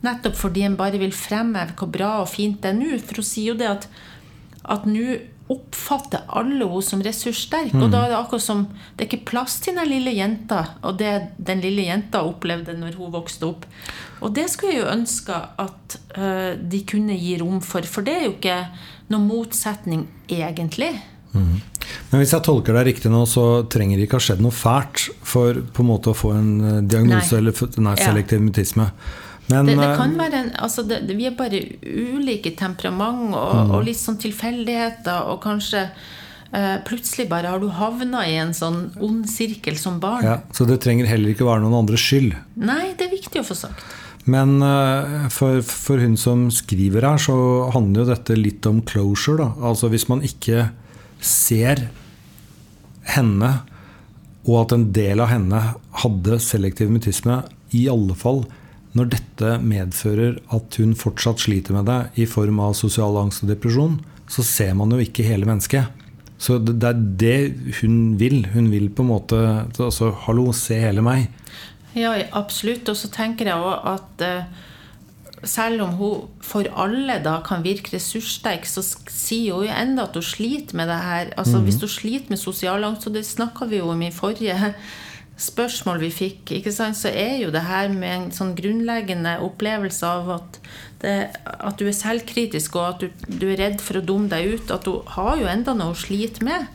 Nettopp 0.02 0.34
fordi 0.38 0.64
en 0.66 0.78
bare 0.78 0.98
vil 0.98 1.14
fremheve 1.14 1.76
hvor 1.78 1.90
bra 1.94 2.10
og 2.24 2.30
fint 2.32 2.58
det 2.64 2.72
er 2.72 2.78
nå. 2.80 2.98
For 2.98 3.20
hun 3.20 3.28
sier 3.28 3.52
jo 3.52 3.58
det 3.60 3.70
at, 3.70 3.86
at 4.74 4.88
nå 4.90 5.20
oppfatter 5.52 6.26
alle 6.28 6.66
henne 6.66 6.84
som 6.84 7.02
ressurssterk. 7.04 7.72
Mm. 7.74 7.84
Og 7.84 7.92
da 7.92 8.04
er 8.04 8.12
det 8.12 8.18
akkurat 8.18 8.44
som 8.44 8.66
det 8.68 9.04
er 9.04 9.08
ikke 9.10 9.30
plass 9.32 9.58
til 9.64 9.78
den 9.78 9.90
lille 9.90 10.14
jenta, 10.16 10.64
og 10.82 10.98
det 11.00 11.14
den 11.36 11.62
lille 11.64 11.86
jenta 11.88 12.22
opplevde 12.26 12.76
når 12.78 12.98
hun 13.00 13.14
vokste 13.14 13.48
opp. 13.48 13.66
Og 14.20 14.34
det 14.34 14.48
skulle 14.52 14.74
jeg 14.74 14.82
jo 14.82 14.92
ønske 14.92 15.36
at 15.64 15.98
uh, 16.18 16.52
de 16.58 16.82
kunne 16.88 17.16
gi 17.16 17.36
rom 17.40 17.62
for, 17.64 17.86
for 17.86 18.06
det 18.06 18.16
er 18.16 18.26
jo 18.26 18.34
ikke 18.36 18.58
noen 19.12 19.28
motsetning 19.28 20.04
egentlig. 20.28 20.92
Mm. 21.32 21.60
Men 22.10 22.22
hvis 22.22 22.32
jeg 22.34 22.44
tolker 22.44 22.76
deg 22.76 22.90
riktig 22.90 23.12
nå, 23.12 23.22
så 23.28 23.44
trenger 23.70 23.98
det 23.98 24.08
ikke 24.08 24.20
ha 24.20 24.26
skjedd 24.28 24.42
noe 24.44 24.54
fælt 24.54 25.08
for 25.24 25.60
på 25.60 25.84
en 25.84 25.90
måte 25.90 26.12
å 26.12 26.16
få 26.16 26.34
en 26.36 26.52
eh, 26.60 26.78
diagnose 26.84 27.36
nei. 27.36 27.40
eller 27.40 27.80
nei, 27.84 27.96
selektiv 28.00 28.44
mutisme. 28.44 28.88
Men, 29.48 29.66
det, 29.66 29.78
det, 29.80 29.90
kan 29.96 30.12
eh, 30.12 30.20
være 30.20 30.40
en, 30.42 30.48
altså 30.60 30.84
det, 30.84 31.00
Vi 31.08 31.24
er 31.24 31.36
bare 31.36 31.62
ulike 31.82 32.52
temperament 32.58 33.32
og, 33.32 33.54
mm. 33.56 33.74
og 33.76 33.86
litt 33.86 34.00
sånn 34.00 34.18
tilfeldigheter. 34.20 35.30
Og 35.32 35.40
kanskje 35.44 35.86
eh, 36.52 36.76
plutselig 36.88 37.28
bare 37.30 37.54
har 37.54 37.62
du 37.62 37.70
havna 37.72 38.26
i 38.28 38.36
en 38.42 38.52
sånn 38.56 38.82
ond 39.04 39.24
sirkel 39.30 39.78
som 39.80 40.00
barn. 40.02 40.26
Ja, 40.26 40.36
så 40.52 40.68
det 40.68 40.82
trenger 40.84 41.08
heller 41.08 41.32
ikke 41.32 41.48
være 41.48 41.64
noen 41.64 41.80
andres 41.80 42.04
skyld? 42.04 42.36
Nei, 42.60 42.92
det 42.98 43.08
er 43.08 43.16
viktig 43.16 43.42
å 43.42 43.48
få 43.48 43.56
sagt. 43.58 43.86
Men 44.28 44.58
eh, 44.60 45.28
for, 45.32 45.62
for, 45.64 46.02
hun 46.04 46.18
som 46.20 46.48
skriver 46.52 47.06
her, 47.08 47.20
så 47.22 47.38
handler 47.72 48.04
jo 48.04 48.10
dette 48.12 48.36
litt 48.36 48.68
om 48.68 48.82
closure. 48.84 49.40
Da. 49.40 49.70
Altså 49.70 49.88
hvis 49.92 50.08
man 50.12 50.24
ikke 50.26 50.68
ser 51.24 51.88
henne, 53.08 53.52
og 54.48 54.62
at 54.62 54.74
en 54.76 54.88
del 54.96 55.20
av 55.20 55.32
henne 55.32 55.60
hadde 56.04 56.38
selektiv 56.44 56.92
mutisme, 56.92 57.40
i 57.76 57.88
alle 57.90 58.14
fall 58.16 58.44
når 58.98 59.12
dette 59.14 59.54
medfører 59.62 60.38
at 60.54 60.78
hun 60.80 60.96
fortsatt 60.98 61.44
sliter 61.44 61.76
med 61.76 61.88
det 61.88 62.00
i 62.22 62.26
form 62.28 62.60
av 62.64 62.76
sosial 62.78 63.16
angst 63.20 63.44
og 63.44 63.52
depresjon, 63.52 63.98
så 64.28 64.44
ser 64.44 64.74
man 64.76 64.92
jo 64.92 65.00
ikke 65.02 65.26
hele 65.26 65.48
mennesket. 65.48 65.88
Så 66.38 66.60
det 66.62 66.76
er 66.86 66.98
det 67.18 67.38
hun 67.80 68.16
vil. 68.20 68.44
Hun 68.52 68.70
vil 68.70 68.90
på 68.94 69.02
en 69.02 69.10
måte 69.10 69.38
altså, 69.66 70.12
Hallo, 70.26 70.52
se 70.54 70.78
hele 70.78 71.02
meg. 71.02 71.26
Ja, 71.98 72.12
absolutt. 72.36 72.88
Og 72.90 72.98
så 72.98 73.10
tenker 73.10 73.50
jeg 73.50 73.58
òg 73.58 73.88
at 73.90 74.22
uh, 74.22 74.66
selv 75.42 75.82
om 75.86 75.96
hun 75.98 76.44
for 76.44 76.68
alle 76.78 77.18
da 77.24 77.38
kan 77.46 77.64
virke 77.66 77.96
ressurssterk, 77.96 78.68
så 78.70 78.84
sier 78.84 79.56
hun 79.56 79.66
jo 79.66 79.74
enda 79.74 80.06
at 80.06 80.14
hun 80.18 80.26
sliter 80.26 80.78
med 80.78 80.90
det 80.90 81.00
her. 81.02 81.34
Altså 81.36 81.58
mm. 81.58 81.66
Hvis 81.66 81.82
hun 81.82 81.94
sliter 81.96 82.34
med 82.34 82.42
sosial 82.42 82.86
angst, 82.86 83.08
og 83.10 83.18
det 83.18 83.26
snakka 83.26 83.66
vi 83.70 83.82
jo 83.82 83.90
om 83.90 84.02
i 84.06 84.14
forrige 84.14 84.56
spørsmål 85.38 86.00
vi 86.02 86.10
fikk, 86.12 86.52
så 86.66 87.10
er 87.10 87.38
jo 87.42 87.52
det 87.54 87.62
her 87.68 87.90
med 87.92 88.10
en 88.10 88.26
sånn 88.34 88.54
grunnleggende 88.58 89.36
opplevelse 89.46 90.06
av 90.06 90.32
at, 90.34 90.58
det, 91.02 91.14
at 91.46 91.78
du 91.78 91.86
er 91.86 91.94
selvkritisk, 91.96 92.78
og 92.78 92.88
at 92.88 93.04
du, 93.04 93.28
du, 93.30 93.46
er 93.52 93.60
redd 93.62 93.84
for 93.84 94.00
å 94.00 94.04
dumme 94.04 94.30
deg 94.32 94.56
ut. 94.56 94.74
At 94.74 94.88
du 94.88 94.98
har 95.14 95.38
jo 95.38 95.48
enda 95.50 95.76
noe 95.78 95.94
å 95.94 95.98
slite 95.98 96.46
med. 96.46 96.66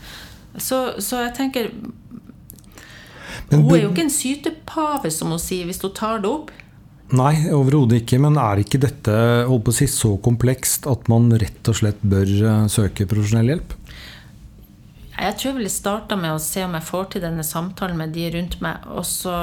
Så, 0.55 1.01
så 1.01 1.23
jeg 1.25 1.33
tenker 1.39 1.71
Hun 3.49 3.71
er 3.73 3.83
jo 3.83 3.91
ikke 3.91 4.05
en 4.05 4.13
sytepave, 4.13 5.11
som 5.11 5.33
hun 5.33 5.41
sier, 5.41 5.67
hvis 5.67 5.81
hun 5.83 5.95
tar 5.97 6.23
det 6.23 6.31
opp. 6.31 6.53
Nei, 7.13 7.33
overhodet 7.53 8.01
ikke. 8.01 8.17
Men 8.23 8.39
er 8.41 8.63
ikke 8.63 8.81
dette 8.81 9.13
holdt 9.49 9.67
på 9.67 9.73
å 9.73 9.77
si, 9.77 9.89
så 9.91 10.15
komplekst 10.23 10.87
at 10.89 11.09
man 11.11 11.27
rett 11.37 11.69
og 11.69 11.77
slett 11.77 11.99
bør 12.01 12.31
eh, 12.31 12.67
søke 12.71 13.05
profesjonell 13.09 13.53
hjelp? 13.53 13.75
Jeg 15.13 15.35
tror 15.37 15.49
jeg 15.49 15.57
ville 15.59 15.69
starta 15.69 16.17
med 16.17 16.33
å 16.33 16.41
se 16.41 16.63
om 16.65 16.73
jeg 16.73 16.87
får 16.87 17.03
til 17.13 17.23
denne 17.23 17.45
samtalen 17.45 17.99
med 17.99 18.15
de 18.15 18.25
rundt 18.33 18.57
meg, 18.65 18.85
og 18.89 19.05
så 19.05 19.35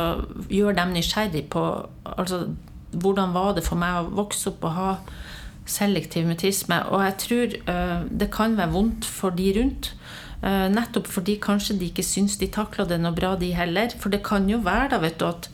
gjøre 0.50 0.76
dem 0.80 0.96
nysgjerrig 0.96 1.44
på 1.52 1.62
altså, 2.04 2.48
hvordan 2.90 3.34
var 3.36 3.54
det 3.54 3.64
for 3.66 3.78
meg 3.78 4.00
å 4.00 4.10
vokse 4.18 4.50
opp 4.50 4.66
og 4.66 4.74
ha 4.76 4.90
selektiv 5.70 6.26
mutisme. 6.26 6.80
Og 6.90 7.04
jeg 7.04 7.16
tror 7.24 7.56
uh, 7.70 8.00
det 8.10 8.30
kan 8.34 8.56
være 8.58 8.74
vondt 8.74 9.06
for 9.06 9.36
de 9.36 9.52
rundt. 9.60 9.92
Uh, 10.40 10.66
nettopp 10.72 11.06
fordi 11.10 11.36
kanskje 11.42 11.76
de 11.78 11.90
ikke 11.90 12.06
syns 12.06 12.38
de 12.40 12.48
takla 12.50 12.86
det 12.88 12.98
noe 13.00 13.14
bra, 13.14 13.36
de 13.38 13.52
heller. 13.54 13.94
For 14.00 14.12
det 14.12 14.24
kan 14.26 14.48
jo 14.50 14.62
være 14.66 14.94
da, 14.94 15.02
vet 15.04 15.20
du, 15.20 15.28
at 15.28 15.50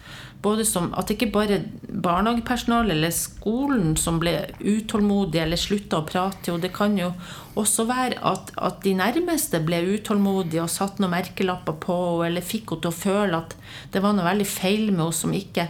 som 0.64 0.92
at 0.94 1.10
ikke 1.10 1.32
bare 1.34 1.58
barnehagepersonale 1.88 2.92
eller 2.94 3.10
skolen 3.10 3.96
som 3.96 4.20
ble 4.20 4.46
utålmodige 4.60 5.42
eller 5.42 5.56
slutta 5.58 5.98
å 5.98 6.06
prate. 6.06 6.52
Og 6.52 6.60
det 6.62 6.72
kan 6.72 6.96
jo 6.98 7.12
også 7.56 7.86
være 7.88 8.20
at, 8.22 8.52
at 8.54 8.82
de 8.84 8.94
nærmeste 8.94 9.58
ble 9.66 9.80
utålmodige 9.96 10.62
og 10.62 10.70
satte 10.70 11.02
noen 11.02 11.16
merkelapper 11.16 11.74
på 11.82 11.98
eller 12.26 12.44
fikk 12.44 12.70
henne 12.70 12.82
til 12.84 12.92
å 12.92 13.00
føle 13.00 13.40
at 13.42 13.56
det 13.92 14.02
var 14.02 14.14
noe 14.14 14.28
veldig 14.28 14.46
feil 14.46 14.90
med 14.92 15.02
henne 15.02 15.18
som 15.18 15.34
ikke, 15.34 15.66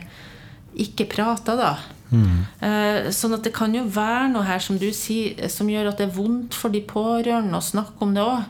ikke 0.76 1.08
prata, 1.08 1.56
da. 1.56 1.72
Mm. 2.10 2.42
Eh, 2.62 3.08
sånn 3.14 3.34
at 3.34 3.46
det 3.46 3.54
kan 3.56 3.72
jo 3.74 3.86
være 3.90 4.28
noe 4.34 4.46
her 4.46 4.60
som 4.62 4.78
du 4.78 4.90
sier, 4.94 5.48
som 5.50 5.70
gjør 5.70 5.90
at 5.90 6.02
det 6.02 6.10
er 6.10 6.18
vondt 6.18 6.54
for 6.54 6.74
de 6.74 6.82
pårørende 6.86 7.58
å 7.58 7.64
snakke 7.64 8.04
om 8.04 8.14
det 8.14 8.26
òg. 8.26 8.44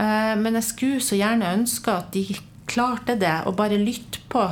Eh, 0.00 0.36
men 0.40 0.56
jeg 0.60 0.68
skulle 0.68 1.04
så 1.04 1.18
gjerne 1.18 1.56
ønske 1.58 1.92
at 1.92 2.14
de 2.14 2.24
klarte 2.70 3.18
det, 3.18 3.34
og 3.48 3.58
bare 3.58 3.80
lytte 3.80 4.22
på 4.30 4.44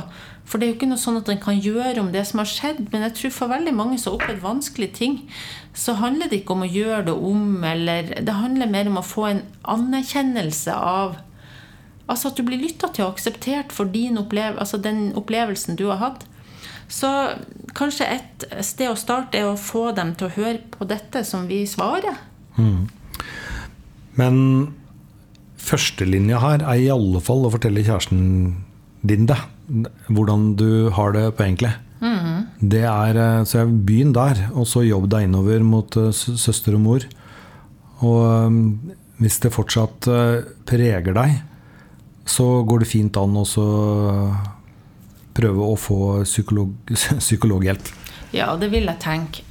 for 0.49 0.57
det 0.57 0.65
er 0.65 0.71
jo 0.71 0.77
ikke 0.79 0.89
noe 0.89 0.97
sånn 0.97 1.19
at 1.19 1.29
en 1.29 1.41
kan 1.41 1.59
gjøre 1.61 2.01
om 2.01 2.07
det 2.09 2.23
som 2.25 2.41
har 2.41 2.49
skjedd. 2.49 2.87
Men 2.89 3.03
jeg 3.05 3.15
tror 3.19 3.33
for 3.35 3.51
veldig 3.51 3.73
mange 3.77 3.99
som 4.01 4.15
har 4.15 4.23
opplevd 4.23 4.41
vanskelige 4.41 4.95
ting, 4.97 5.19
så 5.77 5.93
handler 5.99 6.31
det 6.31 6.41
ikke 6.41 6.55
om 6.55 6.65
å 6.65 6.69
gjøre 6.73 7.03
det 7.11 7.13
om, 7.13 7.43
eller 7.63 8.09
Det 8.25 8.33
handler 8.33 8.71
mer 8.73 8.89
om 8.89 8.97
å 8.97 9.05
få 9.05 9.27
en 9.29 9.43
anerkjennelse 9.77 10.73
av 10.73 11.19
Altså 12.09 12.31
at 12.31 12.39
du 12.39 12.41
blir 12.41 12.57
lytta 12.57 12.87
til 12.89 13.05
og 13.05 13.11
akseptert 13.13 13.69
for 13.69 13.85
opplev, 13.85 14.55
altså 14.57 14.79
den 14.81 15.11
opplevelsen 15.13 15.75
du 15.77 15.91
har 15.91 15.99
hatt. 16.01 16.23
Så 16.89 17.05
kanskje 17.77 18.07
et 18.09 18.45
sted 18.65 18.89
å 18.89 18.97
starte 18.97 19.37
er 19.37 19.45
å 19.45 19.53
få 19.53 19.91
dem 19.93 20.15
til 20.17 20.25
å 20.25 20.33
høre 20.33 20.57
på 20.73 20.87
dette 20.89 21.21
som 21.23 21.45
vi 21.45 21.67
svarer. 21.69 22.17
Mm. 22.57 22.89
Men 24.17 24.73
førstelinja 25.61 26.41
her 26.41 26.65
er 26.65 26.81
i 26.81 26.89
alle 26.89 27.21
fall 27.21 27.45
å 27.45 27.53
fortelle 27.53 27.85
kjæresten 27.85 28.57
din 29.01 29.27
det 29.29 29.37
hvordan 30.09 30.53
du 30.57 30.89
har 30.95 31.13
det 31.13 31.27
på 31.37 31.45
egentlig. 31.45 31.71
Mm. 32.01 32.47
Det 32.71 32.83
er, 32.87 33.17
eh, 33.17 33.43
så 33.45 33.61
jeg 33.61 33.85
Begynn 33.85 34.13
der, 34.15 34.49
og 34.53 34.67
så 34.67 34.83
jobb 34.85 35.09
deg 35.11 35.27
innover 35.27 35.63
mot 35.63 35.97
uh, 35.99 36.11
søster 36.11 36.75
og 36.75 36.81
mor. 36.81 37.05
Og 37.99 38.47
um, 38.47 38.59
hvis 39.19 39.39
det 39.43 39.51
fortsatt 39.51 40.07
preger 40.67 41.13
deg, 41.13 41.41
så 42.29 42.63
går 42.63 42.83
det 42.83 42.87
fint 42.87 43.17
an 43.19 43.35
å 43.35 43.45
prøve 45.35 45.65
å 45.65 45.75
få 45.75 45.99
psykolog, 46.23 46.71
psykologhjelp. 47.25 47.91
Ja, 48.31 48.53
det 48.61 48.69
vil 48.71 48.87
jeg 48.87 49.01
tenke. 49.01 49.43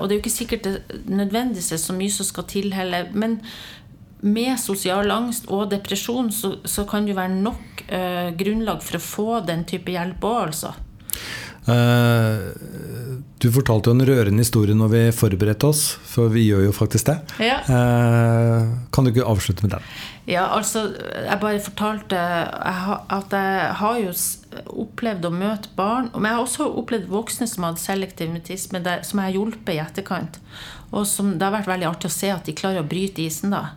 Og 0.00 0.08
det 0.08 0.14
er 0.14 0.16
jo 0.16 0.22
ikke 0.24 0.32
sikkert 0.32 0.66
det 0.66 1.02
nødvendigvis 1.06 1.74
er 1.76 1.80
så 1.82 1.94
mye 1.94 2.10
som 2.10 2.26
skal 2.26 2.48
til 2.50 2.72
heller. 2.74 3.12
Men 3.14 3.38
med 4.22 4.54
sosial 4.58 5.10
angst 5.10 5.48
og 5.50 5.70
depresjon 5.72 6.30
så, 6.34 6.54
så 6.64 6.84
kan 6.88 7.02
det 7.02 7.12
jo 7.12 7.18
være 7.18 7.34
nok 7.42 7.58
eh, 7.58 7.71
grunnlag 8.38 8.80
for 8.84 8.98
å 8.98 9.04
få 9.04 9.28
den 9.46 9.66
type 9.68 9.92
hjelp 9.92 10.24
òg, 10.24 10.40
altså. 10.46 10.72
Uh, 11.62 12.50
du 13.38 13.46
fortalte 13.54 13.86
jo 13.86 13.94
en 13.94 14.02
rørende 14.02 14.42
historie 14.42 14.74
når 14.74 14.88
vi 14.90 15.02
forberedte 15.14 15.68
oss, 15.68 15.82
for 16.10 16.32
vi 16.34 16.48
gjør 16.48 16.64
jo 16.66 16.72
faktisk 16.74 17.12
det. 17.12 17.16
Ja. 17.44 17.60
Uh, 17.68 18.72
kan 18.94 19.06
du 19.06 19.12
ikke 19.12 19.28
avslutte 19.30 19.62
med 19.66 19.76
den? 19.76 19.86
Ja, 20.26 20.48
altså, 20.56 20.88
jeg 20.98 21.38
bare 21.42 21.62
fortalte 21.62 22.18
at 22.18 23.34
jeg 23.34 23.70
har 23.78 24.00
jo 24.02 24.12
opplevd 24.84 25.26
å 25.26 25.32
møte 25.34 25.72
barn 25.74 26.12
Men 26.14 26.28
jeg 26.28 26.36
har 26.36 26.44
også 26.44 26.68
opplevd 26.78 27.08
voksne 27.10 27.48
som 27.50 27.66
hadde 27.66 27.82
selektiv 27.82 28.30
mutisme, 28.30 28.82
som 28.82 29.18
jeg 29.18 29.28
har 29.28 29.38
hjulpet 29.38 29.74
i 29.74 29.80
etterkant. 29.82 30.38
Og 30.92 31.06
som 31.10 31.34
det 31.34 31.46
har 31.46 31.56
vært 31.56 31.70
veldig 31.70 31.90
artig 31.90 32.10
å 32.10 32.14
se 32.14 32.30
at 32.30 32.46
de 32.46 32.54
klarer 32.58 32.82
å 32.82 32.90
bryte 32.90 33.24
isen 33.24 33.54
da. 33.54 33.72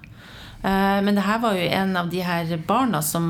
Eh, 0.66 1.00
men 1.06 1.18
det 1.18 1.26
her 1.28 1.42
var 1.44 1.58
jo 1.58 1.68
en 1.78 1.98
av 2.00 2.10
de 2.10 2.24
her 2.26 2.56
barna 2.68 3.02
som, 3.06 3.28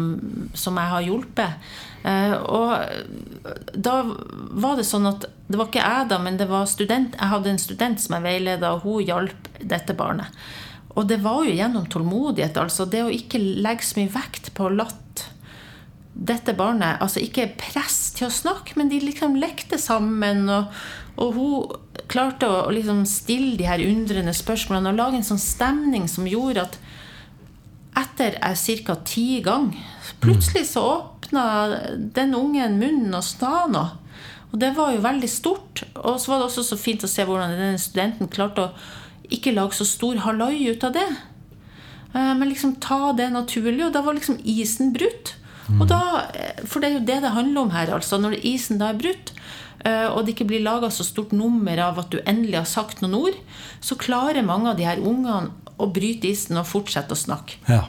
som 0.56 0.78
jeg 0.80 0.92
har 0.94 1.08
hjulpet. 1.10 1.72
Eh, 2.08 2.36
og 2.38 3.74
da 3.76 3.96
var 4.06 4.78
det 4.80 4.88
sånn 4.88 5.10
at 5.10 5.28
det 5.50 5.60
var 5.60 5.68
ikke 5.70 5.84
jeg, 5.84 6.10
da, 6.12 6.20
men 6.22 6.40
det 6.40 6.48
var 6.50 6.70
student. 6.70 7.18
Jeg 7.20 7.34
hadde 7.34 7.52
en 7.52 7.62
student 7.62 8.02
som 8.02 8.16
jeg 8.18 8.26
veileda, 8.26 8.76
og 8.76 8.86
hun 8.88 9.04
hjalp 9.04 9.50
dette 9.60 9.98
barnet. 9.98 10.32
Og 10.96 11.10
det 11.10 11.20
var 11.26 11.44
jo 11.44 11.56
gjennom 11.58 11.90
tålmodighet. 11.92 12.56
altså 12.58 12.86
Det 12.88 13.04
å 13.04 13.12
ikke 13.12 13.42
legge 13.42 13.84
så 13.84 14.00
mye 14.00 14.14
vekt 14.14 14.54
på 14.56 14.70
å 14.70 14.76
latt 14.76 15.02
dette 16.16 16.54
barnet 16.56 17.02
altså 17.04 17.20
Ikke 17.20 17.50
press 17.60 18.14
til 18.16 18.30
å 18.30 18.32
snakke, 18.32 18.78
men 18.80 18.88
de 18.88 19.02
liksom 19.04 19.36
lekte 19.36 19.76
sammen. 19.82 20.46
Og, 20.48 20.72
og 21.20 21.36
hun 21.36 22.06
klarte 22.12 22.48
å, 22.48 22.62
å 22.70 22.72
liksom 22.72 23.04
stille 23.10 23.58
de 23.60 23.68
her 23.68 23.84
undrende 23.84 24.32
spørsmålene 24.36 24.94
og 24.94 25.02
lage 25.02 25.20
en 25.20 25.28
sånn 25.34 25.42
stemning 25.42 26.08
som 26.12 26.30
gjorde 26.30 26.70
at 26.70 26.80
etter 27.96 28.40
ca. 28.86 28.96
ti 29.06 29.42
ganger 29.42 29.84
Plutselig 30.20 30.66
så 30.70 30.82
åpna 30.82 31.78
den 31.98 32.36
ungen 32.36 32.80
munnen 32.80 33.14
og 33.14 33.72
noe. 33.72 33.90
Og 34.52 34.60
det 34.60 34.72
var 34.78 34.94
jo 34.94 35.04
veldig 35.04 35.30
stort. 35.30 35.84
Og 36.00 36.20
så 36.22 36.32
var 36.32 36.40
det 36.40 36.48
også 36.48 36.64
så 36.64 36.78
fint 36.80 37.04
å 37.04 37.10
se 37.12 37.26
hvordan 37.28 37.56
denne 37.58 37.82
studenten 37.82 38.32
klarte 38.32 38.70
å 38.70 38.74
ikke 39.34 39.54
lage 39.56 39.76
så 39.76 39.88
stor 39.90 40.22
halloi 40.24 40.70
ut 40.70 40.84
av 40.88 40.94
det. 40.96 41.08
Eh, 42.16 42.34
men 42.40 42.50
liksom 42.50 42.78
ta 42.84 43.12
det 43.18 43.32
naturlig, 43.34 43.84
og 43.88 43.94
da 43.96 44.04
var 44.06 44.16
liksom 44.16 44.40
isen 44.44 44.94
brutt. 44.96 45.36
Og 45.82 45.88
da, 45.90 46.28
eh, 46.34 46.62
for 46.64 46.80
det 46.80 46.90
er 46.90 46.98
jo 47.00 47.06
det 47.06 47.22
det 47.26 47.36
handler 47.36 47.62
om 47.62 47.72
her. 47.74 47.92
altså 47.92 48.18
Når 48.22 48.40
isen 48.46 48.78
da 48.78 48.90
er 48.90 49.02
brutt, 49.02 49.34
eh, 49.84 50.08
og 50.08 50.26
det 50.26 50.36
ikke 50.36 50.48
blir 50.48 50.64
laga 50.64 50.88
så 50.88 51.04
stort 51.04 51.32
nummer 51.32 51.78
av 51.78 52.00
at 52.00 52.12
du 52.12 52.20
endelig 52.26 52.62
har 52.62 52.70
sagt 52.70 53.02
noen 53.02 53.16
ord, 53.16 53.40
så 53.82 53.98
klarer 53.98 54.46
mange 54.46 54.70
av 54.70 54.78
de 54.78 54.86
her 54.86 55.02
ungene 55.02 55.52
å 55.80 55.88
bryte 55.92 56.28
isen 56.32 56.58
og 56.62 56.66
fortsette 56.70 57.12
å 57.16 57.20
snakke. 57.20 57.58
Ja. 57.68 57.84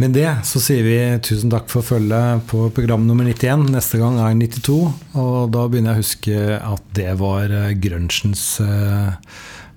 Med 0.00 0.14
det 0.16 0.28
så 0.48 0.60
sier 0.62 0.82
vi 0.86 0.94
tusen 1.22 1.50
takk 1.52 1.68
for 1.70 1.84
følget 1.84 2.46
på 2.48 2.64
program 2.74 3.04
nummer 3.06 3.26
91. 3.28 3.66
Neste 3.74 4.00
gang 4.00 4.16
er 4.24 4.32
92. 4.40 4.78
Og 5.20 5.50
da 5.52 5.66
begynner 5.68 5.92
jeg 5.92 6.00
å 6.00 6.04
huske 6.06 6.38
at 6.72 6.86
det 6.96 7.10
var 7.20 7.52
eh, 7.52 7.74
grunchens 7.76 8.46
eh, 8.64 9.12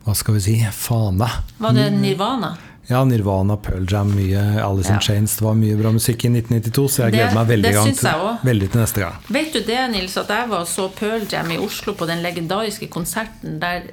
Hva 0.05 0.15
skal 0.15 0.37
vi 0.37 0.45
si 0.45 0.55
fane. 0.71 1.27
Var 1.59 1.75
det 1.75 1.89
Nirvana? 1.99 2.53
Ja, 2.87 2.99
Nirvana, 3.03 3.57
Pearl 3.57 3.87
Jam, 3.89 4.11
mye 4.13 4.61
Alice 4.61 4.91
in 4.93 4.99
Ja. 4.99 5.01
Chains. 5.01 5.35
Det 5.39 5.43
var 5.43 5.55
mye 5.57 5.75
bra 5.79 5.89
musikk 5.91 6.27
i 6.27 6.29
1992, 6.29 6.87
så 6.87 7.03
jeg 7.03 7.11
Det- 7.11 7.19
gleder 7.19 7.33
meg 7.33 7.47
veldig, 7.49 7.71
det 7.73 7.81
syns 7.81 8.03
jeg 8.05 8.13
til, 8.21 8.37
veldig 8.49 8.71
til 8.71 8.81
neste 8.81 8.99
gang. 9.01 9.15
Vet 9.27 9.53
du 9.53 9.59
det, 9.65 9.79
Nils, 9.91 10.17
at 10.21 10.27
jeg 10.29 10.49
var 10.49 10.59
og 10.61 10.67
så 10.69 10.87
Pearl 10.95 11.25
Jam 11.31 11.49
i 11.51 11.57
Oslo 11.57 11.93
på 11.97 12.05
den 12.07 12.21
legendariske 12.21 12.87
konserten 12.93 13.59
der 13.59 13.89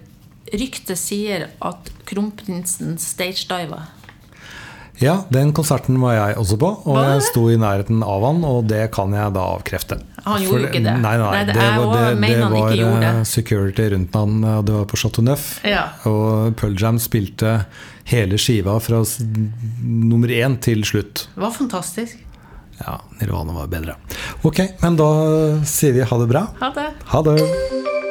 ryktet 0.52 0.98
sier 1.00 1.48
at 1.62 1.90
kronprinsen 2.08 2.98
stagediva? 3.00 3.86
Ja, 5.02 5.24
den 5.34 5.50
konserten 5.56 5.96
var 6.02 6.14
jeg 6.14 6.36
også 6.38 6.56
på, 6.60 6.68
og 6.86 6.98
jeg 7.00 7.22
sto 7.26 7.46
i 7.50 7.56
nærheten 7.58 8.04
av 8.06 8.22
han, 8.22 8.42
og 8.46 8.68
det 8.70 8.84
kan 8.94 9.14
jeg 9.16 9.32
da 9.34 9.46
avkrefte. 9.56 9.98
Han 10.22 10.44
gjorde 10.44 10.52
For 10.52 10.66
ikke 10.68 10.82
det. 10.84 10.92
Nei, 11.02 11.14
nei, 11.18 11.30
Nei, 11.32 11.40
det 11.48 11.56
det, 11.56 11.70
var, 11.74 11.94
det, 11.96 12.28
det 12.28 12.84
var 12.86 13.06
eh, 13.08 13.22
security 13.26 13.88
rundt 13.96 14.18
han, 14.20 14.36
og 14.46 14.66
det 14.68 14.76
var 14.76 14.84
på 14.92 15.00
Chateau 15.00 15.24
Neuf. 15.26 15.46
Ja. 15.66 15.88
Og 16.06 16.54
Pearl 16.60 16.76
Jam 16.78 17.00
spilte 17.02 17.62
hele 18.12 18.38
skiva 18.38 18.76
fra 18.84 19.02
nummer 19.82 20.30
én 20.30 20.60
til 20.62 20.84
slutt. 20.86 21.26
Det 21.34 21.42
var 21.48 21.56
fantastisk. 21.56 22.20
Ja, 22.82 23.00
Nirvana 23.18 23.56
var 23.56 23.72
bedre. 23.72 23.96
Ok, 24.46 24.62
men 24.82 25.00
da 25.00 25.10
sier 25.66 25.98
vi 25.98 26.06
ha 26.06 26.22
det 26.22 26.30
bra. 26.30 26.46
Ha 26.62 26.70
det. 26.78 26.88
Ha 27.10 27.26
det! 27.26 28.01